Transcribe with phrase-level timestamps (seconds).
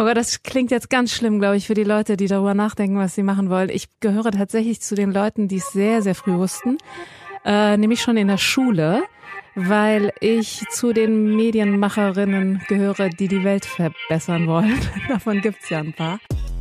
[0.00, 2.98] Oh Gott, das klingt jetzt ganz schlimm, glaube ich, für die Leute, die darüber nachdenken,
[2.98, 3.68] was sie machen wollen.
[3.68, 6.78] Ich gehöre tatsächlich zu den Leuten, die es sehr, sehr früh wussten,
[7.44, 9.02] äh, nämlich schon in der Schule,
[9.56, 14.78] weil ich zu den Medienmacherinnen gehöre, die die Welt verbessern wollen.
[15.08, 16.20] Davon gibt's ja ein paar.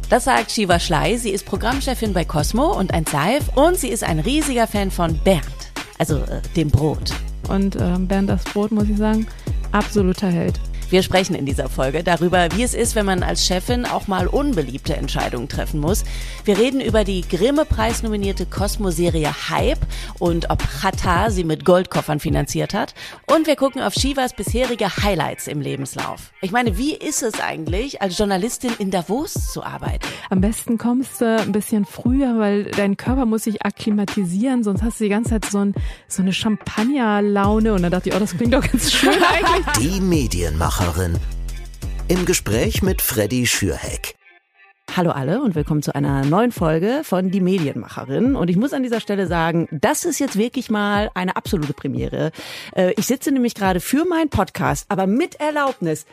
[0.09, 1.19] Das sagt Shiva Schley.
[1.19, 5.15] Sie ist Programmchefin bei Cosmo und 1 Live und sie ist ein riesiger Fan von
[5.23, 7.13] Bernd, also äh, dem Brot.
[7.49, 9.27] Und äh, Bernd das Brot, muss ich sagen,
[9.73, 10.59] absoluter Held.
[10.89, 14.25] Wir sprechen in dieser Folge darüber, wie es ist, wenn man als Chefin auch mal
[14.25, 16.05] unbeliebte Entscheidungen treffen muss.
[16.45, 19.85] Wir reden über die Grimme-Preis nominierte Cosmo-Serie Hype
[20.17, 22.93] und ob Chata sie mit Goldkoffern finanziert hat.
[23.26, 26.31] Und wir gucken auf Shivas bisherige Highlights im Lebenslauf.
[26.41, 30.07] Ich meine, wie ist es eigentlich, als Journalistin in Davos zu arbeiten?
[30.29, 35.01] Am besten kommst du ein bisschen früher, weil dein Körper muss sich akklimatisieren, sonst hast
[35.01, 35.76] du die ganze Zeit so, ein,
[36.07, 39.65] so eine Champagnerlaune und dann dachte ich, oh, das klingt doch ganz schön eigentlich.
[39.79, 39.99] Die
[40.77, 41.17] Medienmacherin.
[42.08, 44.16] Im Gespräch mit Freddy Schürheck.
[44.95, 48.35] Hallo alle und willkommen zu einer neuen Folge von Die Medienmacherin.
[48.35, 52.32] Und ich muss an dieser Stelle sagen, das ist jetzt wirklich mal eine absolute Premiere.
[52.76, 56.05] Äh, ich sitze nämlich gerade für meinen Podcast, aber mit Erlaubnis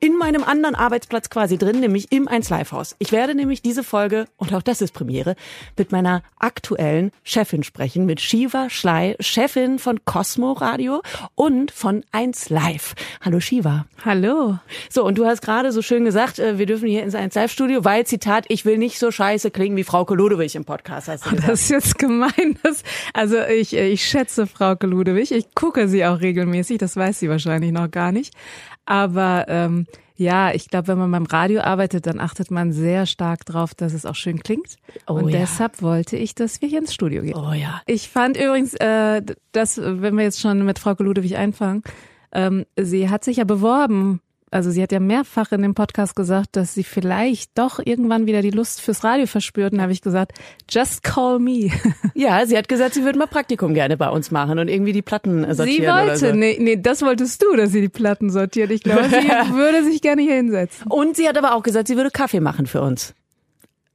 [0.00, 2.96] in meinem anderen Arbeitsplatz quasi drin, nämlich im 1 Live Haus.
[2.98, 5.36] Ich werde nämlich diese Folge, und auch das ist Premiere,
[5.78, 11.02] mit meiner aktuellen Chefin sprechen, mit Shiva Schley, Chefin von Cosmo Radio
[11.34, 12.94] und von 1 Live.
[13.22, 13.86] Hallo Shiva.
[14.04, 14.58] Hallo.
[14.90, 17.52] So, und du hast gerade so schön gesagt, äh, wir dürfen hier ins 1 Live
[17.52, 21.08] Studio, weil Zitat, ich will nicht so scheiße klingen wie Frau Ludewig im Podcast.
[21.08, 21.48] Hast du gesagt.
[21.48, 22.58] Das ist jetzt gemein.
[22.62, 25.32] Das, also ich, ich schätze Frau Ludewig.
[25.32, 26.78] Ich gucke sie auch regelmäßig.
[26.78, 28.34] Das weiß sie wahrscheinlich noch gar nicht.
[28.86, 33.44] Aber ähm, ja, ich glaube, wenn man beim Radio arbeitet, dann achtet man sehr stark
[33.44, 34.76] drauf, dass es auch schön klingt.
[35.06, 35.40] Oh, und ja.
[35.40, 37.34] deshalb wollte ich, dass wir hier ins Studio gehen.
[37.34, 37.82] Oh ja.
[37.86, 41.82] Ich fand übrigens, äh, dass, wenn wir jetzt schon mit Frau Ludewig einfangen,
[42.32, 44.20] ähm, sie hat sich ja beworben
[44.54, 48.40] also sie hat ja mehrfach in dem Podcast gesagt, dass sie vielleicht doch irgendwann wieder
[48.40, 49.72] die Lust fürs Radio verspürt.
[49.72, 50.32] Und da habe ich gesagt,
[50.70, 51.70] just call me.
[52.14, 55.02] Ja, sie hat gesagt, sie würde mal Praktikum gerne bei uns machen und irgendwie die
[55.02, 55.82] Platten sortieren.
[55.82, 56.32] Sie wollte, so.
[56.32, 58.70] nee, nee, das wolltest du, dass sie die Platten sortiert.
[58.70, 59.16] Ich glaube, sie
[59.54, 60.86] würde sich gerne hier hinsetzen.
[60.86, 63.14] Und sie hat aber auch gesagt, sie würde Kaffee machen für uns.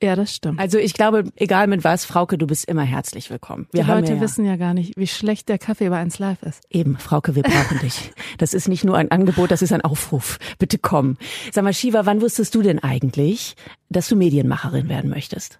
[0.01, 0.59] Ja, das stimmt.
[0.59, 3.67] Also ich glaube, egal mit was, Frauke, du bist immer herzlich willkommen.
[3.73, 6.41] Wir Die Leute ja wissen ja gar nicht, wie schlecht der Kaffee bei 1 Live
[6.43, 6.61] ist.
[6.69, 8.11] Eben, Frauke, wir brauchen dich.
[8.37, 10.39] Das ist nicht nur ein Angebot, das ist ein Aufruf.
[10.57, 11.17] Bitte komm.
[11.51, 13.57] Sag mal, Shiva, wann wusstest du denn eigentlich,
[13.89, 15.59] dass du Medienmacherin werden möchtest?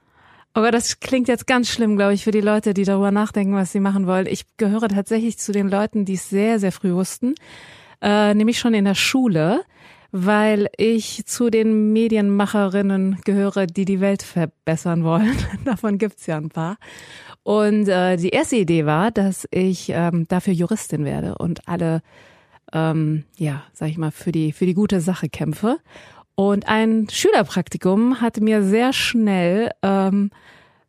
[0.54, 3.74] Aber das klingt jetzt ganz schlimm, glaube ich, für die Leute, die darüber nachdenken, was
[3.74, 4.26] sie machen wollen.
[4.26, 7.36] Ich gehöre tatsächlich zu den Leuten, die es sehr, sehr früh wussten,
[8.02, 9.64] äh, nämlich schon in der Schule
[10.12, 15.38] weil ich zu den Medienmacherinnen gehöre, die die Welt verbessern wollen.
[15.66, 16.78] Davon gibt's ja ein paar.
[17.44, 22.02] Und äh, die erste Idee war, dass ich ähm, dafür Juristin werde und alle,
[22.74, 25.78] ähm, ja, sag ich mal, für die für die gute Sache kämpfe.
[26.36, 30.32] Und ein Schülerpraktikum hat mir sehr schnell ähm,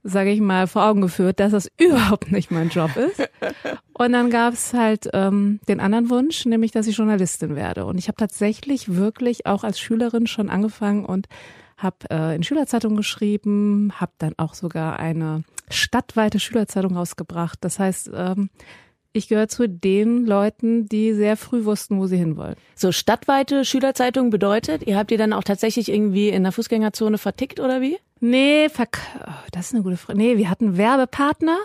[0.03, 3.29] sage ich mal, vor Augen geführt, dass das überhaupt nicht mein Job ist.
[4.01, 7.85] Und dann gab es halt ähm, den anderen Wunsch, nämlich, dass ich Journalistin werde.
[7.85, 11.29] Und ich habe tatsächlich wirklich auch als Schülerin schon angefangen und
[11.77, 17.59] habe äh, in Schülerzeitungen geschrieben, habe dann auch sogar eine stadtweite Schülerzeitung rausgebracht.
[17.61, 18.49] Das heißt, ähm,
[19.13, 22.57] ich gehöre zu den Leuten, die sehr früh wussten, wo sie hinwollen.
[22.75, 27.61] So stadtweite Schülerzeitung bedeutet, ihr habt ihr dann auch tatsächlich irgendwie in der Fußgängerzone vertickt
[27.61, 27.99] oder wie?
[28.19, 30.19] Nee, verk oh, das ist eine gute Frage.
[30.19, 31.59] Nee, wir hatten Werbepartner.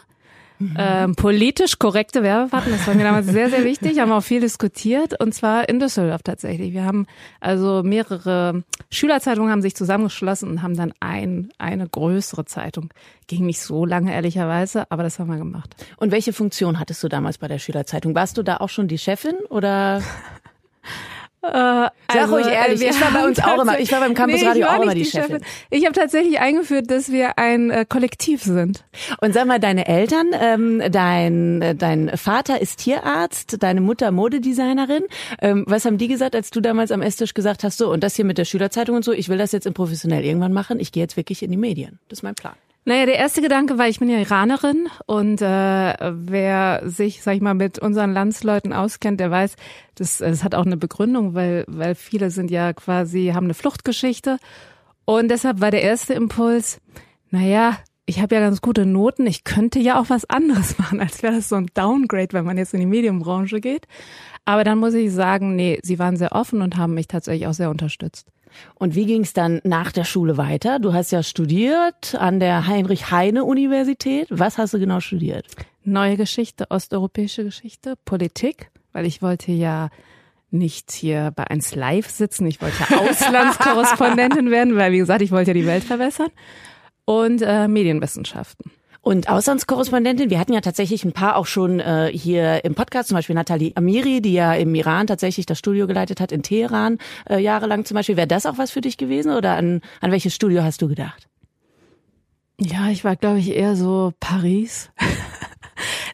[0.77, 5.19] Ähm, politisch korrekte Werbepartner, das war mir damals sehr, sehr wichtig, haben auch viel diskutiert
[5.19, 6.73] und zwar in Düsseldorf tatsächlich.
[6.73, 7.07] Wir haben
[7.41, 12.94] also mehrere Schülerzeitungen haben sich zusammengeschlossen und haben dann ein, eine größere Zeitung.
[13.27, 15.75] Ging nicht so lange, ehrlicherweise, aber das haben wir gemacht.
[15.97, 18.15] Und welche Funktion hattest du damals bei der Schülerzeitung?
[18.15, 20.01] Warst du da auch schon die Chefin oder?
[21.47, 24.41] Äh, Sag also, ruhig ehrlich, ich war bei uns auch immer, ich war beim Campus
[24.41, 25.39] nee, Radio auch immer die, die Chefin.
[25.39, 25.45] Chefin.
[25.69, 28.83] Ich habe tatsächlich eingeführt, dass wir ein äh, Kollektiv sind.
[29.22, 35.03] Und sag mal, deine Eltern, ähm, dein, äh, dein Vater ist Tierarzt, deine Mutter Modedesignerin.
[35.41, 38.16] Ähm, was haben die gesagt, als du damals am Esstisch gesagt hast, so, und das
[38.16, 40.92] hier mit der Schülerzeitung und so, ich will das jetzt im Professionell irgendwann machen, ich
[40.92, 42.00] gehe jetzt wirklich in die Medien.
[42.09, 42.56] Das ist mein Plan.
[42.87, 47.41] Naja, der erste Gedanke war, ich bin ja Iranerin und äh, wer sich, sag ich
[47.41, 49.55] mal, mit unseren Landsleuten auskennt, der weiß,
[49.95, 54.37] das, das hat auch eine Begründung, weil, weil viele sind ja quasi, haben eine Fluchtgeschichte.
[55.03, 56.79] Und deshalb war der erste Impuls,
[57.31, 61.23] naja, ich habe ja ganz gute Noten, ich könnte ja auch was anderes machen, als
[61.23, 63.87] wäre das so ein Downgrade, wenn man jetzt in die Medienbranche geht.
[64.45, 67.53] Aber dann muss ich sagen, nee, sie waren sehr offen und haben mich tatsächlich auch
[67.53, 68.27] sehr unterstützt.
[68.75, 70.80] Und wie ging es dann nach der Schule weiter?
[70.80, 74.28] Du hast ja studiert an der Heinrich-Heine-Universität.
[74.30, 75.46] Was hast du genau studiert?
[75.84, 79.90] Neue Geschichte, osteuropäische Geschichte, Politik, weil ich wollte ja
[80.52, 82.46] nicht hier bei 1 Live sitzen.
[82.48, 86.30] Ich wollte ja Auslandskorrespondentin werden, weil wie gesagt, ich wollte ja die Welt verbessern.
[87.06, 88.72] Und äh, Medienwissenschaften.
[89.06, 93.16] Und Auslandskorrespondentin, wir hatten ja tatsächlich ein paar auch schon äh, hier im Podcast, zum
[93.16, 96.98] Beispiel Nathalie Amiri, die ja im Iran tatsächlich das Studio geleitet hat, in Teheran
[97.30, 98.18] äh, jahrelang zum Beispiel.
[98.18, 101.28] Wäre das auch was für dich gewesen oder an, an welches Studio hast du gedacht?
[102.60, 104.90] Ja, ich war, glaube ich, eher so Paris.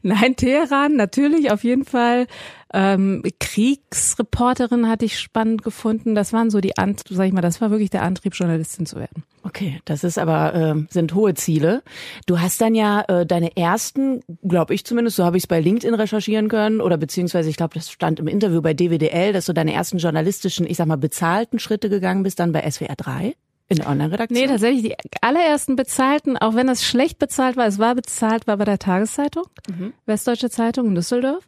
[0.04, 2.28] Nein, Teheran, natürlich, auf jeden Fall.
[2.74, 6.16] Ähm, Kriegsreporterin hatte ich spannend gefunden.
[6.16, 8.96] Das waren so die, Ant sag ich mal, das war wirklich der Antrieb, Journalistin zu
[8.96, 9.24] werden.
[9.44, 11.84] Okay, das ist aber äh, sind hohe Ziele.
[12.28, 15.60] Du hast dann ja äh, deine ersten, glaube ich zumindest, so habe ich es bei
[15.60, 19.54] LinkedIn recherchieren können oder beziehungsweise ich glaube, das stand im Interview bei DWDL, dass du
[19.54, 23.36] deine ersten journalistischen, ich sag mal bezahlten Schritte gegangen bist, dann bei SWR 3.
[23.72, 24.40] In der Online-Redaktion?
[24.40, 28.58] Nee, tatsächlich die allerersten bezahlten, auch wenn das schlecht bezahlt war, es war bezahlt, war
[28.58, 29.94] bei der Tageszeitung, mhm.
[30.06, 31.48] Westdeutsche Zeitung in Düsseldorf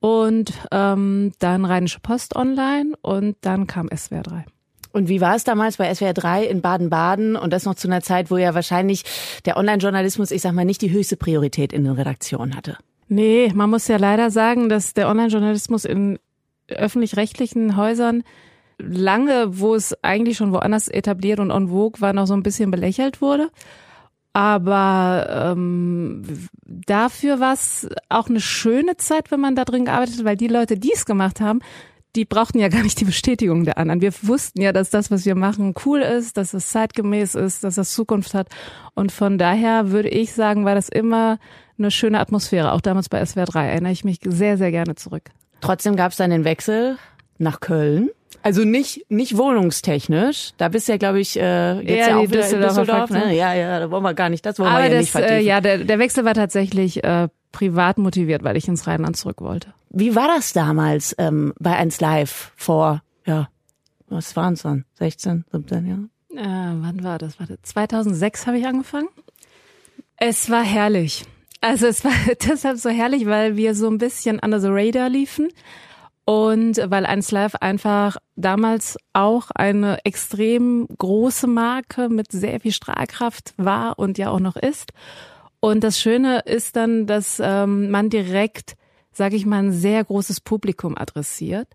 [0.00, 4.44] und ähm, dann Rheinische Post Online und dann kam SWR 3.
[4.92, 8.02] Und wie war es damals bei SWR 3 in Baden-Baden und das noch zu einer
[8.02, 9.04] Zeit, wo ja wahrscheinlich
[9.46, 12.76] der Online-Journalismus, ich sag mal, nicht die höchste Priorität in den Redaktionen hatte?
[13.08, 16.18] Nee, man muss ja leider sagen, dass der Online-Journalismus in
[16.68, 18.22] öffentlich-rechtlichen Häusern
[18.78, 22.70] lange, wo es eigentlich schon woanders etabliert und en vogue war, noch so ein bisschen
[22.70, 23.50] belächelt wurde.
[24.32, 26.22] Aber ähm,
[26.64, 30.48] dafür war es auch eine schöne Zeit, wenn man da drin gearbeitet hat, weil die
[30.48, 31.60] Leute, die es gemacht haben,
[32.16, 34.00] die brauchten ja gar nicht die Bestätigung der anderen.
[34.00, 37.78] Wir wussten ja, dass das, was wir machen, cool ist, dass es zeitgemäß ist, dass
[37.78, 38.48] es Zukunft hat.
[38.94, 41.38] Und von daher würde ich sagen, war das immer
[41.78, 42.72] eine schöne Atmosphäre.
[42.72, 45.30] Auch damals bei SWR 3 erinnere ich mich sehr, sehr gerne zurück.
[45.60, 46.98] Trotzdem gab es dann den Wechsel
[47.38, 48.10] nach Köln.
[48.42, 50.52] Also nicht nicht wohnungstechnisch.
[50.56, 53.10] Da bist du ja, glaube ich, äh, jetzt ja, ja auch wieder in Düsseldorf.
[53.10, 53.34] Ne?
[53.36, 54.44] Ja, ja, da wollen wir gar nicht.
[54.44, 55.36] Das wollen Aber wir ja das, nicht vertiefen.
[55.36, 59.40] Äh, ja, der, der Wechsel war tatsächlich äh, privat motiviert, weil ich ins Rheinland zurück
[59.40, 59.72] wollte.
[59.90, 63.48] Wie war das damals ähm, bei 1 Live vor, ja,
[64.08, 64.84] was waren es dann?
[64.94, 66.08] 16, 17 Jahre?
[66.34, 67.38] Äh, wann war das?
[67.38, 69.08] Warte, 2006 habe ich angefangen.
[70.16, 71.24] Es war herrlich.
[71.60, 72.12] Also es war
[72.48, 75.48] deshalb so herrlich, weil wir so ein bisschen under the radar liefen.
[76.32, 83.52] Und weil 1 Live einfach damals auch eine extrem große Marke mit sehr viel Strahlkraft
[83.58, 84.94] war und ja auch noch ist.
[85.60, 88.76] Und das Schöne ist dann, dass ähm, man direkt,
[89.12, 91.68] sage ich mal, ein sehr großes Publikum adressiert.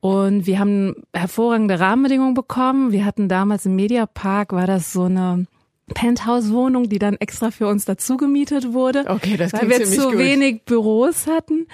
[0.00, 2.90] Und wir haben hervorragende Rahmenbedingungen bekommen.
[2.90, 5.46] Wir hatten damals im Mediapark, war das so eine
[5.92, 10.16] Penthouse-Wohnung, die dann extra für uns dazu gemietet wurde, okay, das weil wir zu gut.
[10.16, 11.66] wenig Büros hatten.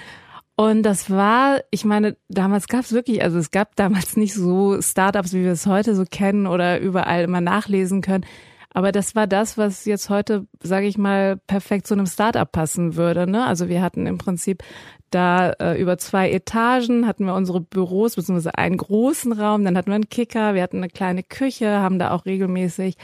[0.61, 4.79] Und das war, ich meine, damals gab es wirklich, also es gab damals nicht so
[4.79, 8.27] Startups, wie wir es heute so kennen oder überall immer nachlesen können.
[8.71, 12.95] Aber das war das, was jetzt heute, sage ich mal, perfekt zu einem Startup passen
[12.95, 13.25] würde.
[13.25, 13.43] Ne?
[13.43, 14.63] Also wir hatten im Prinzip
[15.09, 19.89] da äh, über zwei Etagen hatten wir unsere Büros, beziehungsweise einen großen Raum, dann hatten
[19.89, 22.97] wir einen Kicker, wir hatten eine kleine Küche, haben da auch regelmäßig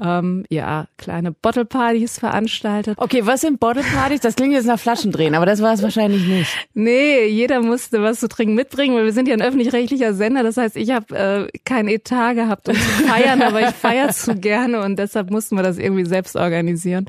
[0.00, 2.98] ähm, ja, kleine Bottle-Partys veranstaltet.
[2.98, 4.20] Okay, was sind Bottle-Partys?
[4.20, 6.50] Das klingt jetzt nach Flaschendrehen, aber das war es wahrscheinlich nicht.
[6.74, 10.42] Nee, jeder musste was zu trinken mitbringen, weil wir sind ja ein öffentlich-rechtlicher Sender.
[10.42, 14.34] Das heißt, ich habe äh, kein Etat gehabt, um zu feiern, aber ich feiere zu
[14.34, 17.08] gerne und deshalb mussten wir das irgendwie selbst organisieren.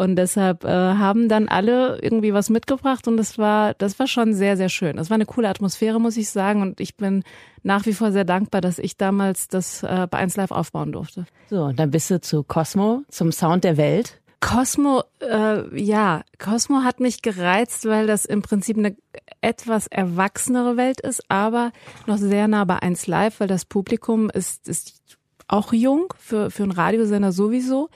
[0.00, 4.32] Und deshalb äh, haben dann alle irgendwie was mitgebracht und das war, das war schon
[4.32, 4.96] sehr, sehr schön.
[4.96, 6.62] Das war eine coole Atmosphäre, muss ich sagen.
[6.62, 7.22] Und ich bin
[7.62, 11.26] nach wie vor sehr dankbar, dass ich damals das äh, bei 1 Live aufbauen durfte.
[11.50, 14.22] So, und dann bist du zu Cosmo, zum Sound der Welt.
[14.40, 18.96] Cosmo, äh, ja, Cosmo hat mich gereizt, weil das im Prinzip eine
[19.42, 21.72] etwas erwachsenere Welt ist, aber
[22.06, 26.62] noch sehr nah bei 1 Live, weil das Publikum ist, ist auch jung für, für
[26.62, 27.90] einen Radiosender sowieso.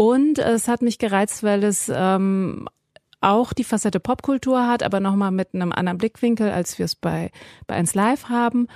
[0.00, 2.68] Und es hat mich gereizt, weil es ähm,
[3.20, 7.32] auch die Facette Popkultur hat, aber nochmal mit einem anderen Blickwinkel, als wir es bei,
[7.66, 8.68] bei 1 Live haben.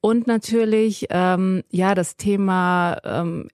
[0.00, 3.48] Und natürlich, ähm, ja, das Thema ähm,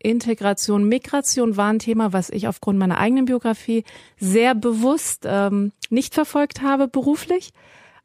[0.00, 3.84] Integration, Migration war ein Thema, was ich aufgrund meiner eigenen Biografie
[4.18, 7.52] sehr bewusst ähm, nicht verfolgt habe beruflich,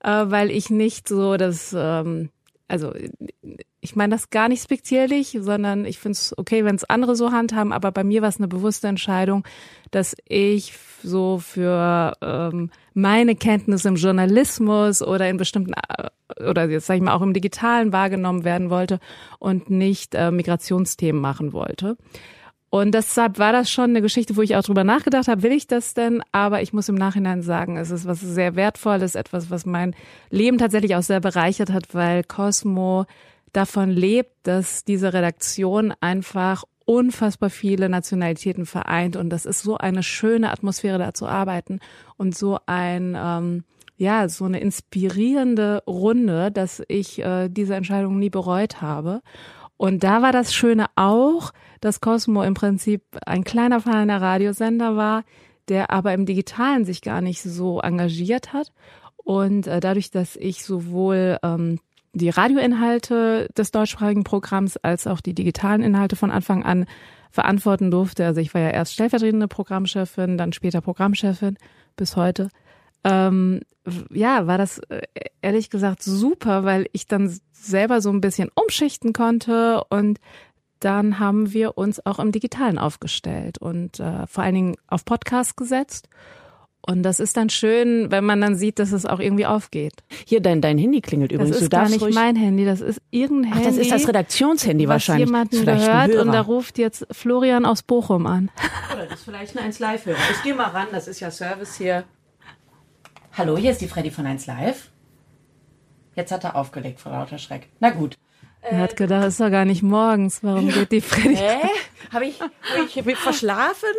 [0.04, 2.30] äh, weil ich nicht so das, ähm,
[2.72, 2.94] also
[3.82, 7.32] ich meine das gar nicht speziellich, sondern ich finde es okay, wenn es andere so
[7.32, 9.44] handhaben, aber bei mir war es eine bewusste Entscheidung,
[9.92, 10.74] dass ich
[11.04, 17.04] so für ähm, meine Kenntnisse im Journalismus oder in bestimmten äh, oder jetzt sage ich
[17.04, 19.00] mal auch im digitalen wahrgenommen werden wollte
[19.40, 21.98] und nicht äh, Migrationsthemen machen wollte.
[22.72, 25.68] Und deshalb war das schon eine Geschichte, wo ich auch drüber nachgedacht habe, will ich
[25.68, 26.24] das denn?
[26.32, 29.94] Aber ich muss im Nachhinein sagen, es ist was sehr Wertvolles, etwas, was mein
[30.30, 33.06] Leben tatsächlich auch sehr bereichert hat, weil Cosmo
[33.52, 40.02] davon lebt, dass diese Redaktion einfach unfassbar viele Nationalitäten vereint und das ist so eine
[40.02, 41.82] schöne Atmosphäre da zu arbeiten
[42.16, 43.66] und so ein ähm,
[43.98, 49.22] ja, so eine inspirierende Runde, dass ich äh, diese Entscheidung nie bereut habe.
[49.82, 55.24] Und da war das Schöne auch, dass Cosmo im Prinzip ein kleiner feiner Radiosender war,
[55.70, 58.72] der aber im Digitalen sich gar nicht so engagiert hat.
[59.16, 61.80] Und äh, dadurch, dass ich sowohl ähm,
[62.14, 66.86] die Radioinhalte des deutschsprachigen Programms als auch die digitalen Inhalte von Anfang an
[67.32, 68.24] verantworten durfte.
[68.24, 71.58] Also ich war ja erst stellvertretende Programmchefin, dann später Programmchefin
[71.96, 72.50] bis heute
[73.04, 73.62] ähm,
[74.12, 75.02] ja, war das äh,
[75.42, 80.20] ehrlich gesagt super, weil ich dann selber so ein bisschen umschichten konnte und
[80.80, 85.56] dann haben wir uns auch im Digitalen aufgestellt und äh, vor allen Dingen auf Podcast
[85.56, 86.10] gesetzt.
[86.84, 89.94] Und das ist dann schön, wenn man dann sieht, dass es auch irgendwie aufgeht.
[90.26, 91.54] Hier, dein, dein Handy klingelt übrigens.
[91.54, 93.68] Das ist gar nicht mein Handy, das ist irgendein Handy.
[93.68, 95.28] Ach, das ist das Redaktionshandy was wahrscheinlich.
[95.28, 98.50] jemanden Vielleicht gehört und da ruft jetzt Florian aus Bochum an.
[98.92, 100.18] Oder das ist vielleicht ein 1 Live-Hörer.
[100.32, 102.04] Ich gehe mal ran, das ist ja Service hier.
[103.42, 104.92] Hallo, hier ist die Freddy von 1 Live.
[106.16, 107.70] Jetzt hat er aufgelegt vor lauter Schreck.
[107.80, 108.16] Na gut.
[108.62, 110.44] Er hat gedacht, ist doch gar nicht morgens.
[110.44, 111.38] Warum geht die Freddy?
[111.38, 111.58] Hä?
[112.14, 113.90] Habe ich, hab ich verschlafen?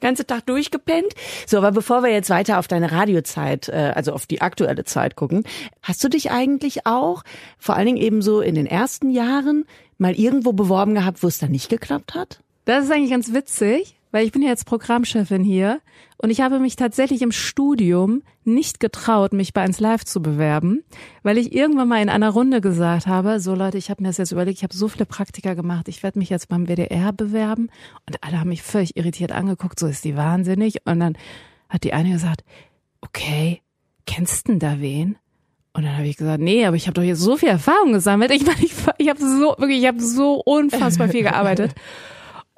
[0.00, 1.12] Ganze Tag durchgepennt?
[1.46, 5.14] So, aber bevor wir jetzt weiter auf deine Radiozeit, äh, also auf die aktuelle Zeit
[5.14, 5.44] gucken,
[5.82, 7.22] hast du dich eigentlich auch,
[7.58, 9.66] vor allen Dingen eben so in den ersten Jahren,
[9.98, 12.40] mal irgendwo beworben gehabt, wo es dann nicht geklappt hat?
[12.64, 15.82] Das ist eigentlich ganz witzig weil ich bin ja jetzt Programmchefin hier
[16.16, 20.82] und ich habe mich tatsächlich im Studium nicht getraut, mich bei 1 Live zu bewerben,
[21.22, 24.16] weil ich irgendwann mal in einer Runde gesagt habe, so Leute, ich habe mir das
[24.16, 27.68] jetzt überlegt, ich habe so viele Praktika gemacht, ich werde mich jetzt beim WDR bewerben
[28.06, 31.18] und alle haben mich völlig irritiert angeguckt, so ist die wahnsinnig und dann
[31.68, 32.42] hat die eine gesagt,
[33.02, 33.60] okay,
[34.06, 35.18] kennst denn da wen?
[35.74, 38.30] Und dann habe ich gesagt, nee, aber ich habe doch jetzt so viel Erfahrung gesammelt.
[38.30, 41.74] Ich meine, ich, ich habe so wirklich, ich habe so unfassbar viel gearbeitet.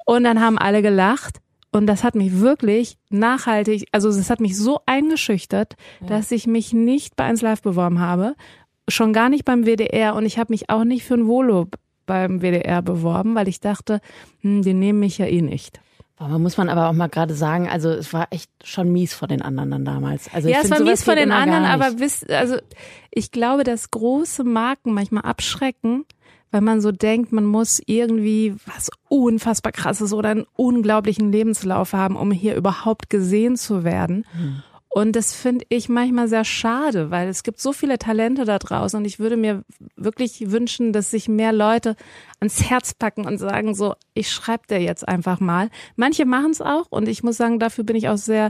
[0.05, 1.39] Und dann haben alle gelacht
[1.71, 6.07] und das hat mich wirklich nachhaltig, also es hat mich so eingeschüchtert, ja.
[6.07, 8.35] dass ich mich nicht bei 1 Live beworben habe,
[8.87, 11.67] schon gar nicht beim WDR und ich habe mich auch nicht für ein Volo
[12.05, 14.01] beim WDR beworben, weil ich dachte,
[14.41, 15.79] hm, die nehmen mich ja eh nicht.
[16.17, 19.29] Aber muss man aber auch mal gerade sagen, also es war echt schon mies vor
[19.29, 20.29] den anderen dann damals.
[20.33, 22.57] Also ja, es war mies vor den anderen, aber wisst, also
[23.09, 26.05] ich glaube, dass große Marken manchmal abschrecken,
[26.51, 32.15] weil man so denkt, man muss irgendwie was unfassbar krasses oder einen unglaublichen Lebenslauf haben,
[32.15, 34.25] um hier überhaupt gesehen zu werden.
[34.33, 34.63] Mhm.
[34.91, 38.97] Und das finde ich manchmal sehr schade, weil es gibt so viele Talente da draußen
[38.97, 39.63] und ich würde mir
[39.95, 41.95] wirklich wünschen, dass sich mehr Leute
[42.39, 45.69] ans Herz packen und sagen so, ich schreibe dir jetzt einfach mal.
[45.95, 48.49] Manche machen es auch und ich muss sagen, dafür bin ich auch sehr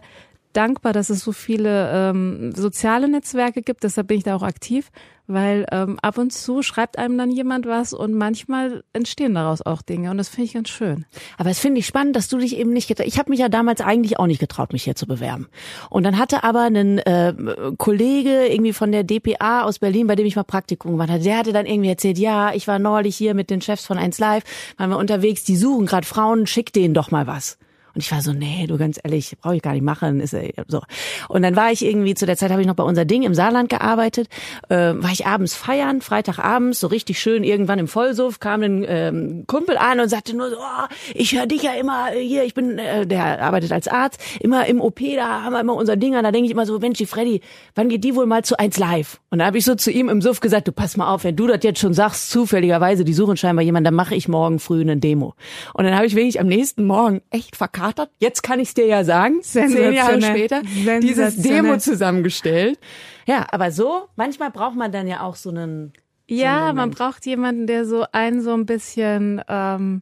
[0.54, 3.84] dankbar, dass es so viele ähm, soziale Netzwerke gibt.
[3.84, 4.92] Deshalb bin ich da auch aktiv,
[5.30, 9.82] weil ähm, ab und zu schreibt einem dann jemand was und manchmal entstehen daraus auch
[9.82, 11.06] Dinge und das finde ich ganz schön.
[11.38, 13.08] Aber es finde ich spannend, dass du dich eben nicht getraut.
[13.08, 15.48] Ich habe mich ja damals eigentlich auch nicht getraut, mich hier zu bewerben.
[15.90, 17.34] Und dann hatte aber ein äh,
[17.78, 21.38] Kollege irgendwie von der DPA aus Berlin, bei dem ich mal Praktikum gemacht hatte, der
[21.38, 24.44] hatte dann irgendwie erzählt, ja, ich war neulich hier mit den Chefs von 1 Live,
[24.78, 27.58] waren wir unterwegs, die suchen gerade Frauen, schick denen doch mal was.
[27.96, 30.20] Und ich war so, nee, du ganz ehrlich, brauche ich gar nicht machen.
[30.20, 30.36] Ist
[30.68, 30.82] so.
[31.28, 33.34] Und dann war ich irgendwie, zu der Zeit habe ich noch bei unser Ding im
[33.34, 34.28] Saarland gearbeitet,
[34.70, 39.44] äh, war ich abends feiern, Freitagabends, so richtig schön, irgendwann im Vollsuff, kam ein ähm,
[39.48, 42.78] Kumpel an und sagte nur so, oh, ich höre dich ja immer hier, ich bin,
[42.78, 46.24] äh, der arbeitet als Arzt, immer im OP, da haben wir immer unser Ding an,
[46.24, 47.42] da denke ich immer so, Mensch, die Freddy,
[47.76, 49.20] wann geht die wohl mal zu eins live?
[49.32, 51.36] Und da habe ich so zu ihm im Suff gesagt, du pass mal auf, wenn
[51.36, 54.82] du das jetzt schon sagst, zufälligerweise, die suchen scheinbar jemanden, dann mache ich morgen früh
[54.82, 55.34] eine Demo.
[55.74, 58.12] Und dann habe ich wirklich am nächsten Morgen echt verkauft verkatert.
[58.20, 60.62] Jetzt kann ich es dir ja sagen, zehn Jahre später,
[61.02, 62.80] dieses Demo zusammengestellt.
[63.26, 65.94] Ja, aber so, manchmal braucht man dann ja auch so einen.
[66.28, 70.02] Ja, so einen man braucht jemanden, der so einen so ein bisschen, ähm,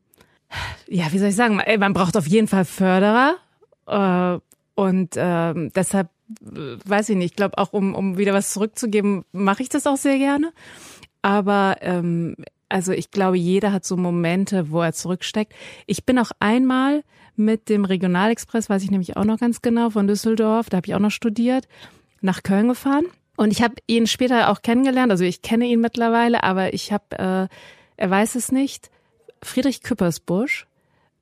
[0.88, 3.36] ja, wie soll ich sagen, ey, man braucht auf jeden Fall Förderer.
[3.88, 4.40] Äh,
[4.76, 6.10] und ähm, deshalb,
[6.42, 9.88] äh, weiß ich nicht, ich glaube auch, um, um wieder was zurückzugeben, mache ich das
[9.88, 10.52] auch sehr gerne.
[11.22, 12.36] Aber ähm,
[12.70, 15.54] also ich glaube, jeder hat so Momente, wo er zurücksteckt.
[15.86, 17.04] Ich bin auch einmal
[17.38, 20.96] mit dem Regionalexpress, weiß ich nämlich auch noch ganz genau, von Düsseldorf, da habe ich
[20.96, 21.68] auch noch studiert,
[22.22, 23.06] nach Köln gefahren.
[23.36, 27.06] Und ich habe ihn später auch kennengelernt, also ich kenne ihn mittlerweile, aber ich habe,
[27.12, 27.48] äh,
[27.98, 28.90] er weiß es nicht,
[29.44, 30.66] Friedrich Küppersbusch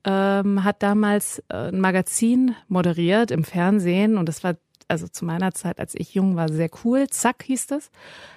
[0.04, 4.56] ähm, hat damals äh, ein Magazin moderiert im Fernsehen und das war
[4.88, 7.08] also zu meiner Zeit, als ich jung war, sehr cool.
[7.08, 7.90] Zack hieß das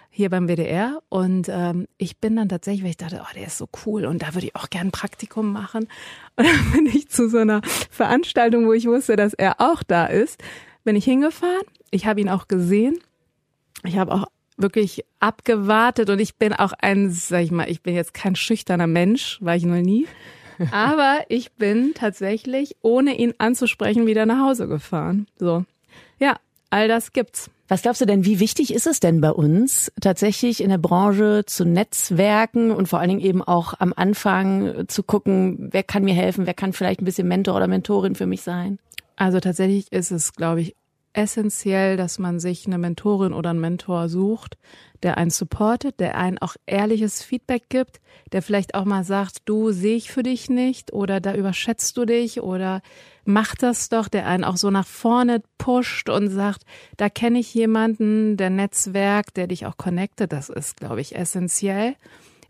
[0.09, 3.57] hier beim WDR und ähm, ich bin dann tatsächlich, weil ich dachte, oh, der ist
[3.57, 5.87] so cool und da würde ich auch gern ein Praktikum machen.
[6.35, 7.61] Und dann bin ich zu so einer
[7.91, 10.41] Veranstaltung, wo ich wusste, dass er auch da ist,
[10.83, 11.63] bin ich hingefahren.
[11.91, 12.97] Ich habe ihn auch gesehen.
[13.83, 14.25] Ich habe auch
[14.57, 18.87] wirklich abgewartet und ich bin auch ein, sag ich mal, ich bin jetzt kein schüchterner
[18.87, 20.07] Mensch, war ich noch nie.
[20.71, 25.27] Aber ich bin tatsächlich, ohne ihn anzusprechen, wieder nach Hause gefahren.
[25.37, 25.65] So.
[26.19, 26.37] Ja,
[26.69, 27.49] all das gibt's.
[27.69, 31.43] Was glaubst du denn, wie wichtig ist es denn bei uns, tatsächlich in der Branche
[31.45, 36.15] zu netzwerken und vor allen Dingen eben auch am Anfang zu gucken, wer kann mir
[36.15, 38.79] helfen, wer kann vielleicht ein bisschen Mentor oder Mentorin für mich sein?
[39.17, 40.75] Also tatsächlich ist es, glaube ich,
[41.13, 44.57] essentiell, dass man sich eine Mentorin oder einen Mentor sucht,
[45.03, 47.99] der einen supportet, der einen auch ehrliches Feedback gibt,
[48.31, 52.05] der vielleicht auch mal sagt, du sehe ich für dich nicht oder da überschätzt du
[52.05, 52.81] dich oder
[53.25, 56.63] mach das doch, der einen auch so nach vorne pusht und sagt,
[56.97, 61.95] da kenne ich jemanden, der Netzwerk, der dich auch connectet, das ist, glaube ich, essentiell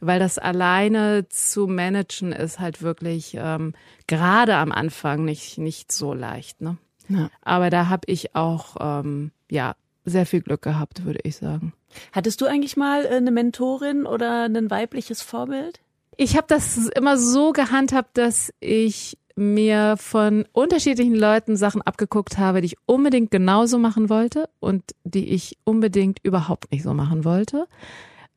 [0.02, 3.74] weil das alleine zu managen ist halt wirklich ähm,
[4.08, 6.62] gerade am Anfang nicht nicht so leicht.
[6.62, 6.78] Ne?
[7.10, 7.30] Ja.
[7.42, 9.76] Aber da habe ich auch ähm, ja
[10.06, 11.74] sehr viel Glück gehabt, würde ich sagen.
[12.12, 15.80] Hattest du eigentlich mal äh, eine Mentorin oder ein weibliches Vorbild?
[16.18, 22.62] Ich habe das immer so gehandhabt, dass ich mir von unterschiedlichen Leuten Sachen abgeguckt habe,
[22.62, 27.68] die ich unbedingt genauso machen wollte und die ich unbedingt überhaupt nicht so machen wollte.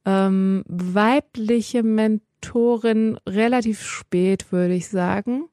[0.05, 5.49] Ähm, weibliche Mentorin relativ spät, würde ich sagen,